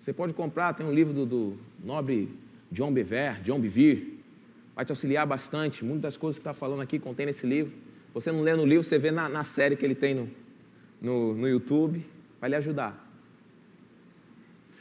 Você 0.00 0.12
pode 0.12 0.32
comprar, 0.32 0.74
tem 0.74 0.86
um 0.86 0.92
livro 0.92 1.12
do, 1.12 1.26
do 1.26 1.58
nobre 1.82 2.28
John 2.70 2.92
Bever, 2.92 3.40
John 3.42 3.60
Bevere, 3.60 4.18
vai 4.74 4.84
te 4.84 4.92
auxiliar 4.92 5.26
bastante. 5.26 5.84
Muitas 5.84 6.02
das 6.02 6.16
coisas 6.16 6.38
que 6.38 6.42
está 6.42 6.54
falando 6.54 6.80
aqui 6.80 6.98
contém 6.98 7.26
nesse 7.26 7.46
livro. 7.46 7.72
Você 8.14 8.30
não 8.30 8.42
lê 8.42 8.54
no 8.54 8.64
livro, 8.64 8.84
você 8.84 8.98
vê 8.98 9.10
na, 9.10 9.28
na 9.28 9.44
série 9.44 9.76
que 9.76 9.84
ele 9.84 9.94
tem 9.94 10.14
no, 10.14 10.30
no, 11.00 11.34
no 11.34 11.48
YouTube, 11.48 12.04
vai 12.40 12.50
lhe 12.50 12.56
ajudar. 12.56 13.06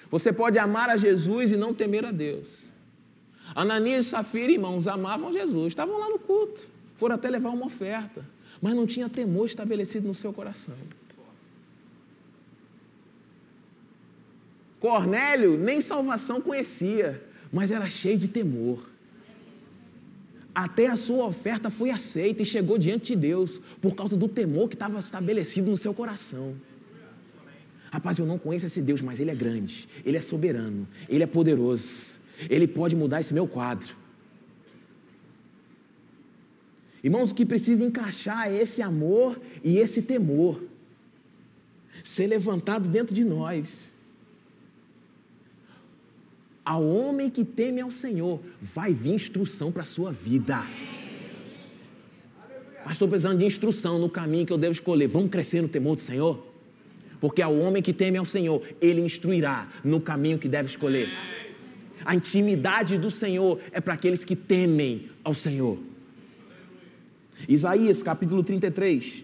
Você 0.09 0.31
pode 0.31 0.57
amar 0.57 0.89
a 0.89 0.97
Jesus 0.97 1.51
e 1.51 1.57
não 1.57 1.73
temer 1.73 2.05
a 2.05 2.11
Deus. 2.11 2.65
Ananias 3.55 4.05
e 4.05 4.09
Safira, 4.09 4.51
irmãos, 4.51 4.87
amavam 4.87 5.33
Jesus, 5.33 5.67
estavam 5.67 5.97
lá 5.97 6.09
no 6.09 6.19
culto, 6.19 6.67
foram 6.95 7.15
até 7.15 7.29
levar 7.29 7.49
uma 7.49 7.65
oferta, 7.65 8.25
mas 8.61 8.73
não 8.73 8.85
tinha 8.85 9.09
temor 9.09 9.45
estabelecido 9.45 10.07
no 10.07 10.15
seu 10.15 10.33
coração. 10.33 10.77
Cornélio 14.79 15.57
nem 15.57 15.81
salvação 15.81 16.41
conhecia, 16.41 17.23
mas 17.51 17.71
era 17.71 17.89
cheio 17.89 18.17
de 18.17 18.27
temor. 18.27 18.87
Até 20.53 20.87
a 20.87 20.95
sua 20.95 21.25
oferta 21.25 21.69
foi 21.69 21.89
aceita 21.89 22.41
e 22.41 22.45
chegou 22.45 22.77
diante 22.77 23.13
de 23.13 23.21
Deus 23.21 23.59
por 23.79 23.95
causa 23.95 24.17
do 24.17 24.27
temor 24.27 24.67
que 24.67 24.75
estava 24.75 24.97
estabelecido 24.97 25.69
no 25.69 25.77
seu 25.77 25.93
coração. 25.93 26.55
Rapaz, 27.91 28.17
eu 28.17 28.25
não 28.25 28.37
conheço 28.37 28.65
esse 28.65 28.81
Deus, 28.81 29.01
mas 29.01 29.19
Ele 29.19 29.31
é 29.31 29.35
grande, 29.35 29.87
Ele 30.03 30.17
é 30.17 30.21
soberano, 30.21 30.87
Ele 31.07 31.23
é 31.23 31.27
poderoso, 31.27 32.15
Ele 32.49 32.67
pode 32.67 32.95
mudar 32.95 33.21
esse 33.21 33.33
meu 33.33 33.47
quadro. 33.47 33.95
Irmãos, 37.03 37.31
o 37.31 37.35
que 37.35 37.45
precisa 37.45 37.83
encaixar 37.83 38.51
é 38.51 38.61
esse 38.61 38.81
amor 38.81 39.39
e 39.63 39.77
esse 39.77 40.01
temor 40.01 40.61
ser 42.03 42.27
levantado 42.27 42.89
dentro 42.89 43.13
de 43.15 43.23
nós. 43.23 43.96
Ao 46.67 46.85
homem 46.85 47.29
que 47.29 47.45
teme 47.45 47.79
ao 47.79 47.89
Senhor, 47.89 48.41
vai 48.61 48.93
vir 48.93 49.13
instrução 49.13 49.71
para 49.71 49.83
a 49.83 49.85
sua 49.85 50.11
vida. 50.11 50.67
Mas 52.83 52.95
estou 52.95 53.07
precisando 53.07 53.39
de 53.39 53.45
instrução 53.45 53.97
no 53.97 54.09
caminho 54.09 54.45
que 54.45 54.51
eu 54.51 54.57
devo 54.57 54.73
escolher. 54.73 55.07
Vamos 55.07 55.31
crescer 55.31 55.61
no 55.61 55.69
temor 55.69 55.95
do 55.95 56.01
Senhor? 56.01 56.45
Porque 57.21 57.41
ao 57.41 57.57
homem 57.57 57.81
que 57.81 57.93
teme 57.93 58.17
ao 58.17 58.25
Senhor, 58.25 58.61
ele 58.81 58.99
instruirá 58.99 59.71
no 59.81 60.01
caminho 60.01 60.37
que 60.37 60.49
deve 60.49 60.67
escolher. 60.67 61.07
A 62.03 62.13
intimidade 62.13 62.97
do 62.97 63.09
Senhor 63.09 63.61
é 63.71 63.79
para 63.79 63.93
aqueles 63.93 64.25
que 64.25 64.35
temem 64.35 65.07
ao 65.23 65.33
Senhor. 65.33 65.79
Isaías 67.47 68.03
capítulo 68.03 68.43
33. 68.43 69.23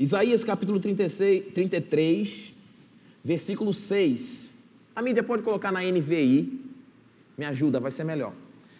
Isaías 0.00 0.42
capítulo 0.42 0.80
36, 0.80 1.52
33, 1.52 2.54
versículo 3.22 3.74
6. 3.74 4.48
A 4.96 5.02
mídia 5.02 5.22
pode 5.22 5.42
colocar 5.42 5.70
na 5.70 5.82
NVI, 5.82 6.58
me 7.36 7.44
ajuda, 7.44 7.78
vai 7.78 7.92
ser 7.92 8.04
melhor. 8.04 8.32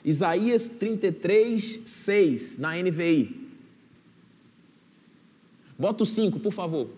Isaías 0.02 0.70
33, 0.70 1.80
6, 1.84 2.56
na 2.56 2.74
NVI. 2.74 3.48
Bota 5.78 6.04
o 6.04 6.06
5, 6.06 6.40
por 6.40 6.54
favor. 6.54 6.88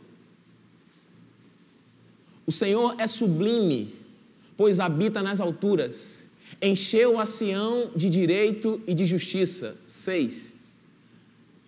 O 2.46 2.52
Senhor 2.52 2.94
é 2.98 3.08
sublime, 3.08 3.92
pois 4.56 4.78
habita 4.78 5.20
nas 5.20 5.40
alturas. 5.40 6.26
Encheu 6.62 7.18
a 7.18 7.26
Sião 7.26 7.90
de 7.96 8.08
direito 8.08 8.80
e 8.86 8.94
de 8.94 9.04
justiça. 9.04 9.76
6. 9.84 10.54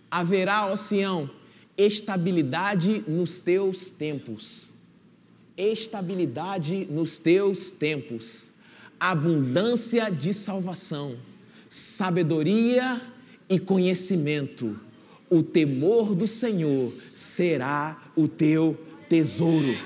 Haverá, 0.09 0.69
ó 0.69 0.77
Sião, 0.77 1.29
estabilidade 1.77 3.05
nos 3.09 3.41
teus 3.41 3.91
tempos. 3.91 4.67
Estabilidade 5.57 6.87
nos 6.91 7.19
teus 7.19 7.71
tempos. 7.71 8.51
Abundância 8.99 10.11
de 10.11 10.33
salvação, 10.33 11.17
sabedoria 11.69 13.01
e 13.49 13.59
conhecimento. 13.59 14.79
O 15.29 15.43
temor 15.43 16.15
do 16.15 16.27
Senhor 16.27 16.93
será 17.13 18.11
o 18.17 18.29
teu 18.29 18.79
tesouro. 19.09 19.77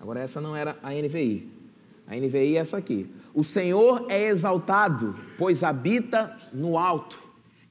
Agora, 0.00 0.20
essa 0.20 0.40
não 0.40 0.56
era 0.56 0.76
a 0.82 0.92
NVI. 0.92 1.61
A 2.06 2.16
NVI 2.16 2.56
é 2.56 2.60
essa 2.60 2.76
aqui. 2.76 3.06
O 3.34 3.42
Senhor 3.42 4.06
é 4.08 4.28
exaltado, 4.28 5.16
pois 5.38 5.62
habita 5.62 6.36
no 6.52 6.76
alto. 6.76 7.22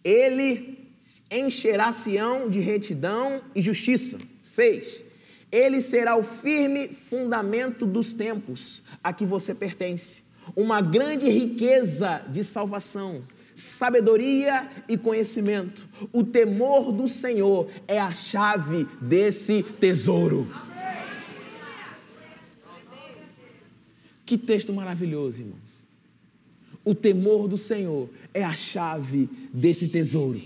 Ele 0.04 0.90
encherá 1.30 1.92
Sião 1.92 2.50
de 2.50 2.60
retidão 2.60 3.42
e 3.54 3.62
justiça. 3.62 4.20
6. 4.42 5.04
Ele 5.52 5.82
será 5.82 6.16
o 6.16 6.24
firme 6.24 6.88
fundamento 6.88 7.86
dos 7.86 8.14
tempos 8.14 8.84
a 9.04 9.14
que 9.14 9.26
você 9.26 9.54
pertence. 9.54 10.24
Uma 10.56 10.82
grande 10.82 11.30
riqueza 11.30 12.24
de 12.30 12.44
salvação, 12.44 13.22
sabedoria 13.54 14.68
e 14.88 14.98
conhecimento. 14.98 15.88
O 16.12 16.24
temor 16.24 16.92
do 16.92 17.08
Senhor 17.08 17.70
é 17.88 18.00
a 18.00 18.12
chave 18.12 18.88
desse 19.00 19.64
tesouro. 19.80 20.48
Que 24.32 24.38
texto 24.38 24.72
maravilhoso, 24.72 25.42
irmãos. 25.42 25.86
O 26.86 26.96
temor 26.96 27.50
do 27.50 27.58
Senhor 27.58 28.10
é 28.34 28.42
a 28.42 28.54
chave 28.54 29.30
desse 29.54 29.90
tesouro. 29.90 30.42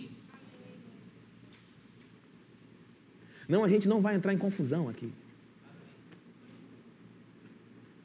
Não, 3.47 3.63
a 3.63 3.69
gente 3.69 3.87
não 3.87 4.01
vai 4.01 4.15
entrar 4.15 4.33
em 4.33 4.39
confusão 4.39 4.89
aqui. 4.89 5.13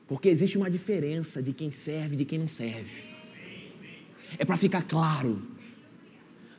Porque 0.07 0.29
existe 0.29 0.59
uma 0.59 0.71
diferença 0.71 1.43
de 1.43 1.55
quem 1.55 1.71
serve 1.71 2.13
e 2.13 2.19
de 2.19 2.25
quem 2.27 2.39
não 2.39 2.47
serve. 2.47 3.05
É 4.37 4.45
para 4.45 4.59
ficar 4.59 4.83
claro. 4.83 5.41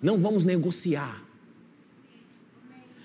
Não 0.01 0.17
vamos 0.17 0.43
negociar. 0.43 1.23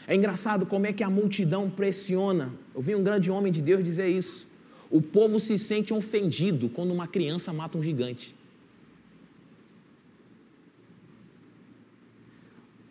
É 0.06 0.14
engraçado 0.14 0.64
como 0.64 0.86
é 0.86 0.94
que 0.94 1.04
a 1.04 1.10
multidão 1.10 1.68
pressiona. 1.68 2.54
Eu 2.74 2.80
vi 2.80 2.94
um 2.94 3.04
grande 3.04 3.30
homem 3.30 3.52
de 3.52 3.60
Deus 3.60 3.84
dizer 3.84 4.06
isso. 4.06 4.45
O 4.90 5.02
povo 5.02 5.40
se 5.40 5.58
sente 5.58 5.92
ofendido 5.92 6.68
quando 6.68 6.92
uma 6.92 7.06
criança 7.06 7.52
mata 7.52 7.76
um 7.76 7.82
gigante. 7.82 8.34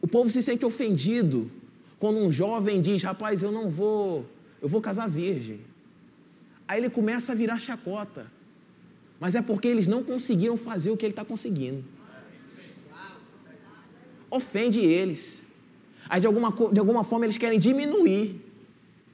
O 0.01 0.07
povo 0.07 0.29
se 0.29 0.43
sente 0.43 0.65
ofendido 0.65 1.49
quando 1.97 2.19
um 2.19 2.31
jovem 2.31 2.81
diz: 2.81 3.01
Rapaz, 3.01 3.41
eu 3.41 3.51
não 3.51 3.69
vou, 3.69 4.25
eu 4.61 4.67
vou 4.67 4.81
casar 4.81 5.09
virgem. 5.09 5.61
Aí 6.67 6.79
ele 6.79 6.89
começa 6.89 7.31
a 7.31 7.35
virar 7.35 7.57
chacota. 7.57 8.31
Mas 9.19 9.33
é 9.33 9.41
porque 9.41 9.67
eles 9.67 9.87
não 9.87 10.03
conseguiram 10.03 10.57
fazer 10.57 10.91
o 10.91 10.97
que 10.97 11.05
ele 11.05 11.13
está 11.13 11.23
conseguindo. 11.23 11.83
ofende 14.29 14.79
eles. 14.79 15.43
Aí, 16.09 16.19
de 16.19 16.27
alguma, 16.27 16.51
de 16.71 16.79
alguma 16.79 17.03
forma, 17.03 17.25
eles 17.25 17.37
querem 17.37 17.57
diminuir 17.57 18.41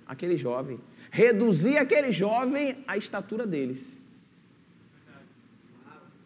aquele 0.06 0.36
jovem, 0.36 0.80
reduzir 1.12 1.78
aquele 1.78 2.12
jovem 2.12 2.78
à 2.88 2.98
estatura 2.98 3.46
deles. 3.46 3.98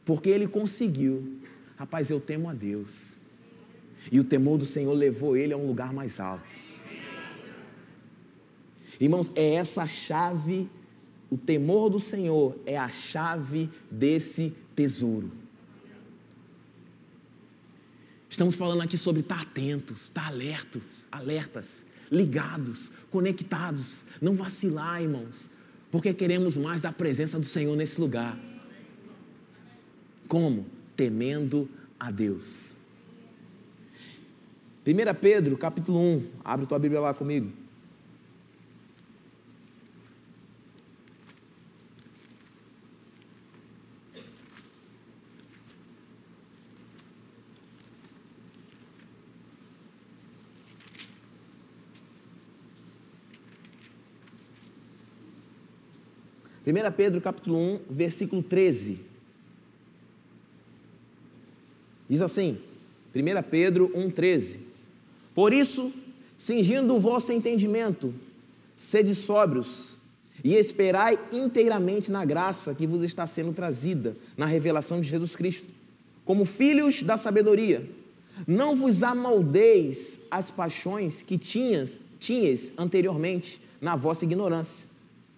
Porque 0.06 0.30
ele 0.30 0.48
conseguiu. 0.48 1.40
Rapaz, 1.76 2.10
eu 2.10 2.22
temo 2.22 2.48
a 2.48 2.54
Deus. 2.54 3.16
E 4.12 4.20
o 4.20 4.24
temor 4.24 4.60
do 4.60 4.66
Senhor 4.66 4.94
levou 4.94 5.36
ele 5.36 5.52
a 5.52 5.58
um 5.58 5.66
lugar 5.66 5.92
mais 5.92 6.20
alto. 6.20 6.64
Irmãos, 9.00 9.32
é 9.36 9.56
essa 9.56 9.86
chave, 9.88 10.70
o 11.30 11.38
temor 11.38 11.90
do 11.90 12.00
Senhor 12.00 12.56
é 12.66 12.78
a 12.78 12.88
chave 12.88 13.70
desse 13.92 14.56
tesouro. 14.76 15.32
Estamos 18.30 18.56
falando 18.56 18.82
aqui 18.82 18.98
sobre 18.98 19.22
estar 19.22 19.42
atentos, 19.42 20.04
estar 20.04 20.28
alertos, 20.28 21.08
alertas, 21.12 21.84
ligados, 22.16 22.90
conectados, 23.12 24.06
não 24.22 24.34
vacilar, 24.34 25.02
irmãos, 25.02 25.50
porque 25.92 26.14
queremos 26.14 26.58
mais 26.58 26.82
da 26.82 26.92
presença 26.92 27.38
do 27.38 27.46
Senhor 27.46 27.76
nesse 27.76 28.00
lugar. 28.00 28.38
Como? 30.28 30.66
Temendo 30.96 31.70
a 32.00 32.10
Deus. 32.10 32.74
1 34.88 35.20
Pedro, 35.20 35.58
capítulo 35.58 36.00
1, 36.00 36.28
abre 36.44 36.66
tua 36.66 36.80
Bíblia 36.80 37.02
lá 37.02 37.14
comigo. 37.14 37.52
1 56.66 56.92
Pedro 56.94 57.22
capítulo 57.22 57.58
1, 57.58 57.80
versículo 57.90 58.42
13. 58.42 59.00
Diz 62.10 62.22
assim, 62.22 62.58
1 63.16 63.44
Pedro 63.50 63.92
1, 63.94 64.10
13. 64.10 64.60
Por 65.36 65.54
isso, 65.54 65.94
cingindo 66.36 66.96
o 66.96 67.00
vosso 67.00 67.32
entendimento, 67.32 68.14
sede 68.76 69.14
sóbrios 69.14 69.96
e 70.44 70.56
esperai 70.56 71.20
inteiramente 71.32 72.12
na 72.12 72.26
graça 72.26 72.74
que 72.74 72.88
vos 72.88 73.04
está 73.04 73.28
sendo 73.28 73.54
trazida 73.54 74.16
na 74.36 74.46
revelação 74.46 75.00
de 75.00 75.08
Jesus 75.08 75.36
Cristo, 75.36 75.68
como 76.24 76.46
filhos 76.46 77.04
da 77.04 77.16
sabedoria. 77.16 77.88
Não 78.48 78.76
vos 78.76 79.04
amoldeis 79.04 80.22
as 80.32 80.50
paixões 80.50 81.22
que 81.22 81.38
tinhas, 81.38 82.00
tinhas 82.20 82.74
anteriormente 82.78 83.62
na 83.80 83.96
vossa 83.96 84.26
ignorância. 84.26 84.88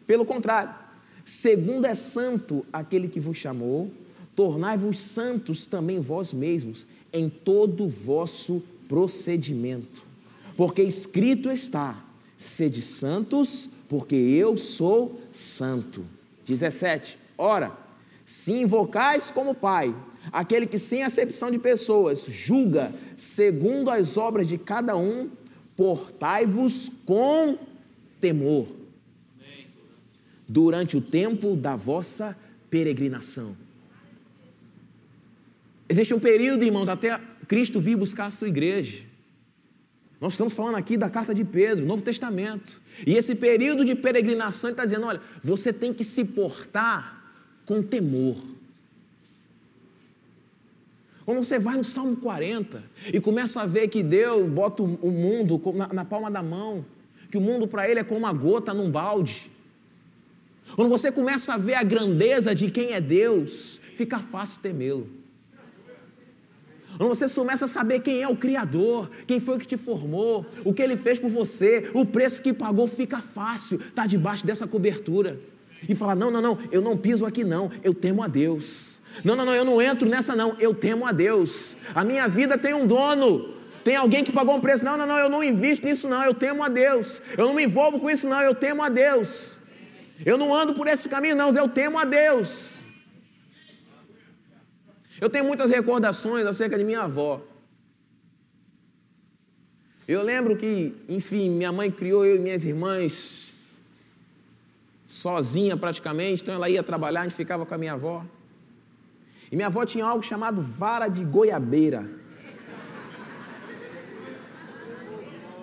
Pelo 0.05 0.25
contrário, 0.25 0.87
Segundo 1.27 1.86
é 1.86 1.93
santo 1.93 2.65
aquele 2.72 3.10
que 3.10 3.19
vos 3.19 3.36
chamou, 3.36 3.91
tornai-vos 4.34 4.98
santos 4.98 5.65
também 5.65 6.00
vós 6.00 6.31
mesmos 6.31 6.86
em 7.12 7.27
todo 7.27 7.84
o 7.84 7.89
vosso 7.89 8.63
procedimento. 8.88 10.03
Porque 10.55 10.81
escrito 10.81 11.51
está: 11.51 12.01
sede 12.38 12.81
santos, 12.81 13.67
porque 13.89 14.15
eu 14.15 14.57
sou 14.57 15.19
santo. 15.34 16.05
17. 16.46 17.19
Ora, 17.38 17.74
se 18.25 18.53
invocais 18.53 19.29
como 19.29 19.53
Pai, 19.53 19.93
aquele 20.31 20.65
que 20.65 20.79
sem 20.79 21.03
acepção 21.03 21.51
de 21.51 21.60
pessoas 21.60 22.24
julga 22.25 22.93
segundo 23.17 23.91
as 23.91 24.15
obras 24.15 24.48
de 24.48 24.57
cada 24.57 24.96
um, 24.96 25.30
portai-vos 25.75 26.89
com 27.06 27.58
temor 28.21 28.76
durante 30.47 30.95
o 30.95 31.01
tempo 31.01 31.55
da 31.55 31.75
vossa 31.75 32.38
peregrinação. 32.69 33.55
Existe 35.89 36.13
um 36.13 36.19
período, 36.19 36.63
irmãos, 36.63 36.89
até 36.89 37.19
Cristo 37.47 37.79
vir 37.79 37.95
buscar 37.95 38.25
a 38.25 38.31
sua 38.31 38.47
igreja. 38.47 39.05
Nós 40.19 40.33
estamos 40.33 40.53
falando 40.53 40.75
aqui 40.75 40.97
da 40.97 41.10
carta 41.10 41.33
de 41.33 41.43
Pedro, 41.43 41.86
Novo 41.86 42.01
Testamento. 42.01 42.81
E 43.05 43.13
esse 43.13 43.36
período 43.36 43.86
de 43.86 43.95
peregrinação, 43.95 44.69
ele 44.69 44.73
está 44.73 44.83
dizendo: 44.83 45.05
olha, 45.05 45.21
você 45.43 45.71
tem 45.71 45.93
que 45.93 46.03
se 46.03 46.25
portar 46.25 47.23
com 47.65 47.83
temor. 47.83 48.38
Quando 51.23 51.43
você 51.43 51.60
vai 51.60 51.75
no 51.75 51.83
Salmo 51.83 52.15
40 52.17 52.83
e 53.13 53.19
começa 53.19 53.62
a 53.62 53.65
ver 53.65 53.89
que 53.89 54.01
Deus 54.01 54.49
bota 54.49 54.81
o 54.81 55.12
mundo 55.12 55.62
na, 55.75 55.88
na 55.93 56.05
palma 56.05 56.31
da 56.31 56.41
mão, 56.41 56.86
que 57.29 57.38
o 57.38 57.41
mundo 57.41 57.67
para 57.67 57.88
ele 57.88 57.99
é 57.99 58.03
como 58.03 58.21
uma 58.21 58.31
gota 58.33 58.73
num 58.73 58.89
balde. 58.89 59.51
Quando 60.75 60.89
você 60.89 61.12
começa 61.12 61.53
a 61.53 61.58
ver 61.58 61.75
a 61.75 61.84
grandeza 61.84 62.53
de 62.53 62.69
quem 62.69 62.93
é 62.93 63.01
Deus, 63.01 63.80
fica 63.93 64.19
fácil 64.19 64.60
temê-lo. 64.62 65.10
Quando 66.97 67.10
você 67.10 67.30
começa 67.30 67.65
a 67.65 67.67
saber 67.67 68.01
quem 68.01 68.23
é 68.23 68.27
o 68.27 68.36
Criador, 68.36 69.10
quem 69.27 69.39
foi 69.39 69.60
que 69.60 69.67
te 69.67 69.77
formou, 69.77 70.45
o 70.65 70.73
que 70.73 70.82
ele 70.82 70.97
fez 70.97 71.19
por 71.19 71.30
você, 71.30 71.91
o 71.93 72.06
preço 72.06 72.41
que 72.41 72.51
pagou, 72.51 72.88
fica 72.88 73.19
fácil 73.19 73.77
estar 73.77 74.01
tá 74.01 74.08
debaixo 74.08 74.45
dessa 74.45 74.67
cobertura. 74.67 75.39
E 75.88 75.93
falar: 75.93 76.15
não, 76.15 76.32
não, 76.32 76.41
não, 76.41 76.58
eu 76.71 76.82
não 76.82 76.97
piso 76.97 77.23
aqui, 77.23 77.43
não, 77.43 77.71
eu 77.84 77.93
temo 77.93 78.23
a 78.23 78.27
Deus. 78.27 79.01
Não, 79.23 79.36
não, 79.36 79.45
não, 79.45 79.53
eu 79.53 79.63
não 79.63 79.82
entro 79.82 80.10
nessa, 80.10 80.36
não, 80.36 80.56
eu 80.60 80.73
temo 80.73 81.06
a 81.06 81.12
Deus. 81.12 81.77
A 81.93 82.03
minha 82.03 82.27
vida 82.27 82.58
tem 82.58 82.73
um 82.73 82.88
dono, 82.88 83.53
tem 83.84 83.95
alguém 83.95 84.23
que 84.23 84.32
pagou 84.32 84.56
um 84.56 84.62
preço. 84.62 84.84
Não, 84.84 84.97
não, 84.97 85.06
não, 85.06 85.19
eu 85.19 85.30
não 85.30 85.43
invisto 85.43 85.86
nisso, 85.86 86.08
não, 86.08 86.23
eu 86.23 86.34
temo 86.34 86.63
a 86.63 86.69
Deus. 86.69 87.21
Eu 87.38 87.45
não 87.45 87.53
me 87.53 87.63
envolvo 87.63 87.99
com 87.99 88.10
isso, 88.10 88.27
não, 88.27 88.41
eu 88.41 88.56
temo 88.56 88.82
a 88.82 88.89
Deus. 88.89 89.57
Eu 90.25 90.38
não 90.38 90.53
ando 90.53 90.73
por 90.73 90.88
esse 90.88 91.08
caminho, 91.08 91.36
não, 91.36 91.56
eu 91.56 91.69
temo 91.69 91.97
a 91.97 92.06
Deus. 92.06 92.75
Eu 95.19 95.30
tenho 95.30 95.45
muitas 95.45 95.69
recordações 95.71 96.45
acerca 96.45 96.77
de 96.77 96.84
minha 96.84 97.01
avó. 97.01 97.41
Eu 100.08 100.21
lembro 100.21 100.56
que, 100.56 100.95
enfim, 101.10 101.49
minha 101.49 101.71
mãe 101.71 101.91
criou 101.91 102.25
eu 102.25 102.38
e 102.38 102.39
minhas 102.39 102.63
irmãs 102.63 103.51
sozinha 105.06 105.75
praticamente, 105.75 106.43
então 106.43 106.53
ela 106.53 106.69
ia 106.69 106.84
trabalhar, 106.84 107.21
a 107.21 107.23
gente 107.23 107.36
ficava 107.36 107.65
com 107.65 107.73
a 107.73 107.77
minha 107.77 107.93
avó. 107.93 108.25
E 109.51 109.56
minha 109.56 109.67
avó 109.67 109.86
tinha 109.86 110.06
algo 110.06 110.23
chamado 110.23 110.62
vara 110.62 111.08
de 111.08 111.23
goiabeira. 111.23 112.08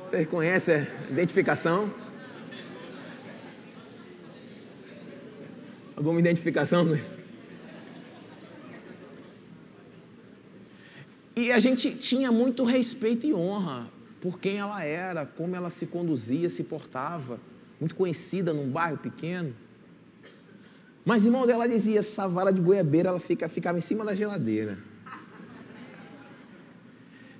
Vocês 0.07 0.29
conhecem 0.29 0.75
a 0.77 1.11
identificação? 1.11 2.04
Alguma 5.97 6.19
identificação? 6.19 6.85
Né? 6.85 7.05
E 11.37 11.51
a 11.51 11.59
gente 11.59 11.91
tinha 11.93 12.31
muito 12.31 12.65
respeito 12.65 13.27
e 13.27 13.35
honra 13.35 13.89
por 14.21 14.39
quem 14.39 14.59
ela 14.59 14.83
era, 14.83 15.27
como 15.27 15.55
ela 15.55 15.71
se 15.71 15.87
conduzia, 15.87 16.49
se 16.49 16.65
portava. 16.65 17.39
Muito 17.81 17.95
conhecida 17.95 18.53
num 18.53 18.69
bairro 18.71 18.99
pequeno. 18.99 19.55
Mas, 21.05 21.25
irmãos, 21.25 21.49
ela 21.49 21.69
dizia: 21.69 21.99
essa 22.01 22.27
vara 22.27 22.53
de 22.53 22.61
goiabeira 22.61 23.11
ela 23.11 23.21
fica, 23.21 23.49
ficava 23.49 23.77
em 23.77 23.81
cima 23.81 24.05
da 24.05 24.15
geladeira. 24.15 24.79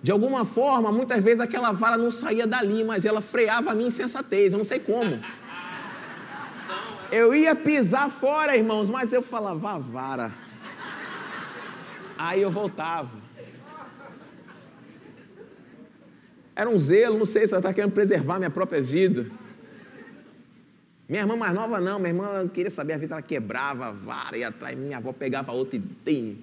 De 0.03 0.13
alguma 0.13 0.45
forma, 0.45 0.93
muitas 0.93 1.25
vezes 1.25 1.41
aquela 1.41 1.73
vara 1.73 1.97
não 1.97 2.11
saía 2.11 2.47
dali, 2.47 2.85
mas 2.85 3.07
ela 3.07 3.23
freava 3.23 3.71
a 3.71 3.75
minha 3.75 3.89
insensatez, 3.89 4.53
eu 4.53 4.59
não 4.59 4.65
sei 4.65 4.79
como. 4.79 5.19
Eu 7.15 7.33
ia 7.33 7.55
pisar 7.55 8.11
fora, 8.11 8.57
irmãos, 8.57 8.91
mas 8.91 9.13
eu 9.13 9.23
falava, 9.23 9.79
vara. 9.79 10.33
Aí 12.19 12.43
eu 12.43 12.51
voltava. 12.51 13.17
Era 16.57 16.69
um 16.69 16.77
zelo, 16.77 17.17
não 17.17 17.25
sei 17.25 17.47
se 17.47 17.55
ela 17.55 17.61
está 17.61 17.73
querendo 17.73 17.93
preservar 17.93 18.39
minha 18.39 18.51
própria 18.51 18.83
vida. 18.83 19.31
Minha 21.09 21.23
irmã 21.23 21.37
mais 21.37 21.55
nova 21.55 21.81
não, 21.81 22.01
minha 22.01 22.11
irmã 22.11 22.49
queria 22.49 22.71
saber, 22.71 22.95
às 22.95 22.99
vezes 22.99 23.13
ela 23.13 23.23
quebrava 23.23 23.87
a 23.87 23.93
vara, 23.93 24.37
ia 24.37 24.49
atrás, 24.49 24.77
minha 24.77 24.97
avó 24.97 25.13
pegava 25.13 25.53
outra 25.53 25.77
e 25.77 25.81
tem. 25.81 26.43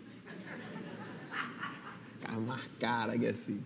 Ficava 2.17 2.39
marcada 2.39 3.11
assim. 3.29 3.59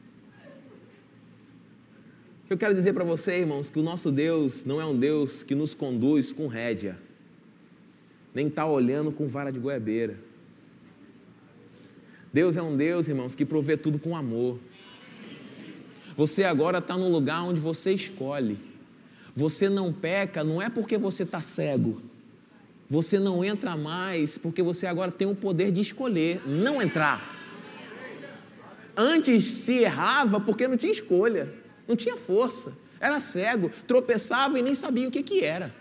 Eu 2.47 2.59
quero 2.59 2.75
dizer 2.75 2.93
para 2.93 3.03
você, 3.03 3.39
irmãos, 3.39 3.71
que 3.71 3.79
o 3.79 3.81
nosso 3.81 4.11
Deus 4.11 4.63
não 4.65 4.79
é 4.79 4.85
um 4.85 4.95
Deus 4.95 5.41
que 5.41 5.55
nos 5.55 5.73
conduz 5.73 6.31
com 6.31 6.45
rédea, 6.45 6.95
nem 8.35 8.47
está 8.47 8.67
olhando 8.67 9.11
com 9.11 9.27
vara 9.27 9.51
de 9.51 9.59
goiabeira. 9.59 10.15
Deus 12.31 12.55
é 12.55 12.61
um 12.61 12.77
Deus, 12.77 13.09
irmãos, 13.09 13.33
que 13.33 13.45
provê 13.45 13.75
tudo 13.75 13.97
com 13.97 14.15
amor. 14.15 14.59
Você 16.15 16.43
agora 16.43 16.77
está 16.77 16.95
num 16.95 17.11
lugar 17.11 17.41
onde 17.41 17.59
você 17.59 17.93
escolhe. 17.93 18.59
Você 19.35 19.67
não 19.67 19.91
peca, 19.91 20.43
não 20.43 20.61
é 20.61 20.69
porque 20.69 20.99
você 20.99 21.23
está 21.23 21.41
cego. 21.41 21.99
Você 22.87 23.17
não 23.17 23.43
entra 23.43 23.75
mais 23.75 24.37
porque 24.37 24.61
você 24.61 24.85
agora 24.85 25.11
tem 25.11 25.27
o 25.27 25.33
poder 25.33 25.71
de 25.71 25.81
escolher 25.81 26.47
não 26.47 26.79
entrar. 26.79 27.33
Antes 28.95 29.45
se 29.45 29.79
errava 29.79 30.39
porque 30.39 30.67
não 30.67 30.77
tinha 30.77 30.91
escolha, 30.91 31.64
não 31.87 31.95
tinha 31.95 32.17
força, 32.17 32.73
era 32.99 33.19
cego, 33.19 33.71
tropeçava 33.87 34.57
e 34.57 34.61
nem 34.61 34.73
sabia 34.73 35.07
o 35.07 35.11
que, 35.11 35.23
que 35.23 35.41
era. 35.41 35.73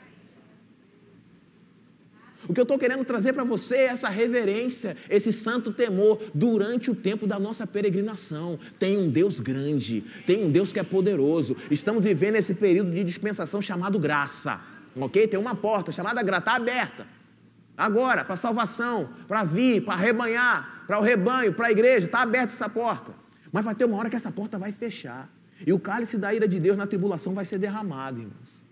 O 2.46 2.52
que 2.52 2.60
eu 2.60 2.64
estou 2.64 2.78
querendo 2.78 3.04
trazer 3.04 3.32
para 3.32 3.44
você 3.44 3.76
é 3.76 3.84
essa 3.86 4.08
reverência, 4.08 4.96
esse 5.08 5.32
santo 5.32 5.72
temor 5.72 6.20
durante 6.34 6.90
o 6.90 6.94
tempo 6.94 7.26
da 7.26 7.38
nossa 7.38 7.66
peregrinação. 7.66 8.58
Tem 8.78 8.98
um 8.98 9.08
Deus 9.08 9.40
grande, 9.40 10.02
tem 10.26 10.44
um 10.44 10.50
Deus 10.50 10.72
que 10.72 10.78
é 10.78 10.82
poderoso. 10.82 11.56
Estamos 11.70 12.04
vivendo 12.04 12.36
esse 12.36 12.54
período 12.54 12.90
de 12.90 13.02
dispensação 13.02 13.62
chamado 13.62 13.98
graça, 13.98 14.60
ok? 14.94 15.26
Tem 15.26 15.40
uma 15.40 15.54
porta 15.54 15.90
chamada 15.90 16.22
graça, 16.22 16.40
está 16.40 16.56
aberta. 16.56 17.06
Agora, 17.76 18.24
para 18.24 18.36
salvação, 18.36 19.08
para 19.26 19.42
vir, 19.42 19.82
para 19.82 19.96
rebanhar, 19.96 20.84
para 20.86 20.98
o 20.98 21.02
rebanho, 21.02 21.54
para 21.54 21.68
a 21.68 21.72
igreja, 21.72 22.06
está 22.06 22.20
aberta 22.20 22.52
essa 22.52 22.68
porta. 22.68 23.12
Mas 23.50 23.64
vai 23.64 23.74
ter 23.74 23.86
uma 23.86 23.96
hora 23.96 24.10
que 24.10 24.16
essa 24.16 24.30
porta 24.30 24.58
vai 24.58 24.70
fechar. 24.70 25.30
E 25.66 25.72
o 25.72 25.78
cálice 25.78 26.18
da 26.18 26.34
ira 26.34 26.48
de 26.48 26.58
Deus 26.58 26.76
na 26.76 26.86
tribulação 26.86 27.34
vai 27.34 27.44
ser 27.44 27.58
derramado, 27.58 28.20
irmãos. 28.20 28.62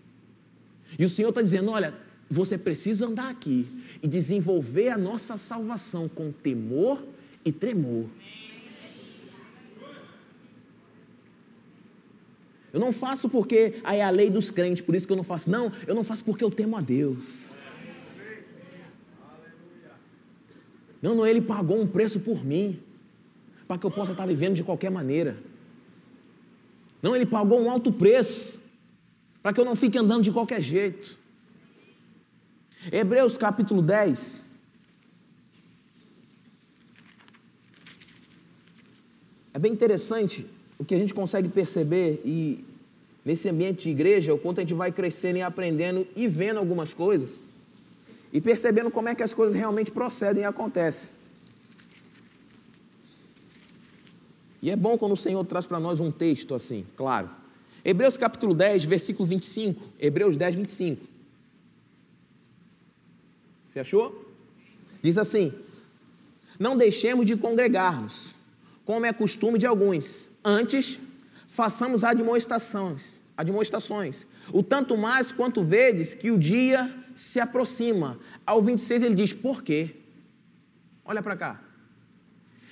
E 0.97 1.05
o 1.05 1.09
Senhor 1.09 1.29
está 1.29 1.41
dizendo: 1.41 1.71
olha, 1.71 1.93
você 2.29 2.57
precisa 2.57 3.07
andar 3.07 3.29
aqui 3.29 3.67
e 4.01 4.07
desenvolver 4.07 4.89
a 4.89 4.97
nossa 4.97 5.37
salvação 5.37 6.09
com 6.09 6.31
temor 6.31 7.03
e 7.45 7.51
tremor. 7.51 8.07
Eu 12.73 12.79
não 12.79 12.91
faço 12.91 13.29
porque 13.29 13.75
aí 13.83 13.99
é 13.99 14.03
a 14.03 14.09
lei 14.09 14.31
dos 14.31 14.49
crentes, 14.49 14.83
por 14.83 14.95
isso 14.95 15.05
que 15.05 15.13
eu 15.13 15.17
não 15.17 15.23
faço. 15.23 15.47
Não, 15.49 15.71
eu 15.85 15.93
não 15.93 16.03
faço 16.03 16.23
porque 16.23 16.43
eu 16.43 16.49
temo 16.49 16.75
a 16.75 16.81
Deus. 16.81 17.51
Não, 20.99 21.13
não, 21.13 21.27
ele 21.27 21.41
pagou 21.41 21.79
um 21.79 21.85
preço 21.85 22.19
por 22.21 22.43
mim, 22.43 22.79
para 23.67 23.77
que 23.77 23.85
eu 23.85 23.91
possa 23.91 24.13
estar 24.13 24.25
vivendo 24.25 24.55
de 24.55 24.63
qualquer 24.63 24.89
maneira. 24.89 25.37
Não, 27.03 27.13
ele 27.13 27.25
pagou 27.25 27.61
um 27.61 27.69
alto 27.69 27.91
preço, 27.91 28.57
para 29.41 29.51
que 29.51 29.59
eu 29.59 29.65
não 29.65 29.75
fique 29.75 29.97
andando 29.97 30.23
de 30.23 30.31
qualquer 30.31 30.61
jeito. 30.61 31.17
Hebreus 32.89 33.35
capítulo 33.35 33.81
10. 33.81 34.53
É 39.53 39.59
bem 39.59 39.73
interessante 39.73 40.47
o 40.79 40.85
que 40.85 40.95
a 40.95 40.97
gente 40.97 41.13
consegue 41.13 41.49
perceber 41.49 42.21
e 42.23 42.63
nesse 43.25 43.49
ambiente 43.49 43.83
de 43.83 43.89
igreja, 43.89 44.33
o 44.33 44.39
quanto 44.39 44.59
a 44.59 44.61
gente 44.61 44.73
vai 44.73 44.91
crescendo 44.91 45.37
e 45.37 45.41
aprendendo 45.41 46.07
e 46.15 46.25
vendo 46.25 46.57
algumas 46.57 46.93
coisas 46.93 47.39
e 48.31 48.39
percebendo 48.39 48.89
como 48.89 49.09
é 49.09 49.15
que 49.15 49.23
as 49.23 49.33
coisas 49.33 49.55
realmente 49.55 49.91
procedem 49.91 50.43
e 50.43 50.45
acontecem. 50.45 51.22
E 54.63 54.71
é 54.71 54.77
bom 54.77 54.97
quando 54.97 55.11
o 55.11 55.17
Senhor 55.17 55.45
traz 55.45 55.65
para 55.65 55.77
nós 55.77 55.99
um 55.99 56.09
texto 56.09 56.55
assim, 56.55 56.87
claro. 56.95 57.29
Hebreus 57.83 58.15
capítulo 58.15 58.55
10, 58.55 58.85
versículo 58.85 59.27
25. 59.27 59.89
Hebreus 59.99 60.37
10, 60.37 60.55
25. 60.55 61.05
Você 63.67 63.81
achou? 63.81 64.33
Diz 65.01 65.17
assim: 65.17 65.53
Não 66.57 66.77
deixemos 66.77 67.25
de 67.25 67.35
congregar-nos, 67.35 68.33
como 68.85 69.05
é 69.05 69.11
costume 69.11 69.59
de 69.59 69.67
alguns. 69.67 70.29
Antes, 70.41 70.97
façamos 71.45 72.01
admoestações, 72.05 73.19
admoestações. 73.35 74.25
O 74.53 74.63
tanto 74.63 74.95
mais 74.95 75.29
quanto 75.29 75.61
vedes 75.61 76.13
que 76.13 76.31
o 76.31 76.39
dia 76.39 76.89
se 77.13 77.41
aproxima. 77.41 78.17
Ao 78.45 78.61
26 78.61 79.03
ele 79.03 79.15
diz: 79.15 79.33
Por 79.33 79.61
quê? 79.61 79.93
Olha 81.03 81.21
para 81.21 81.35
cá. 81.35 81.62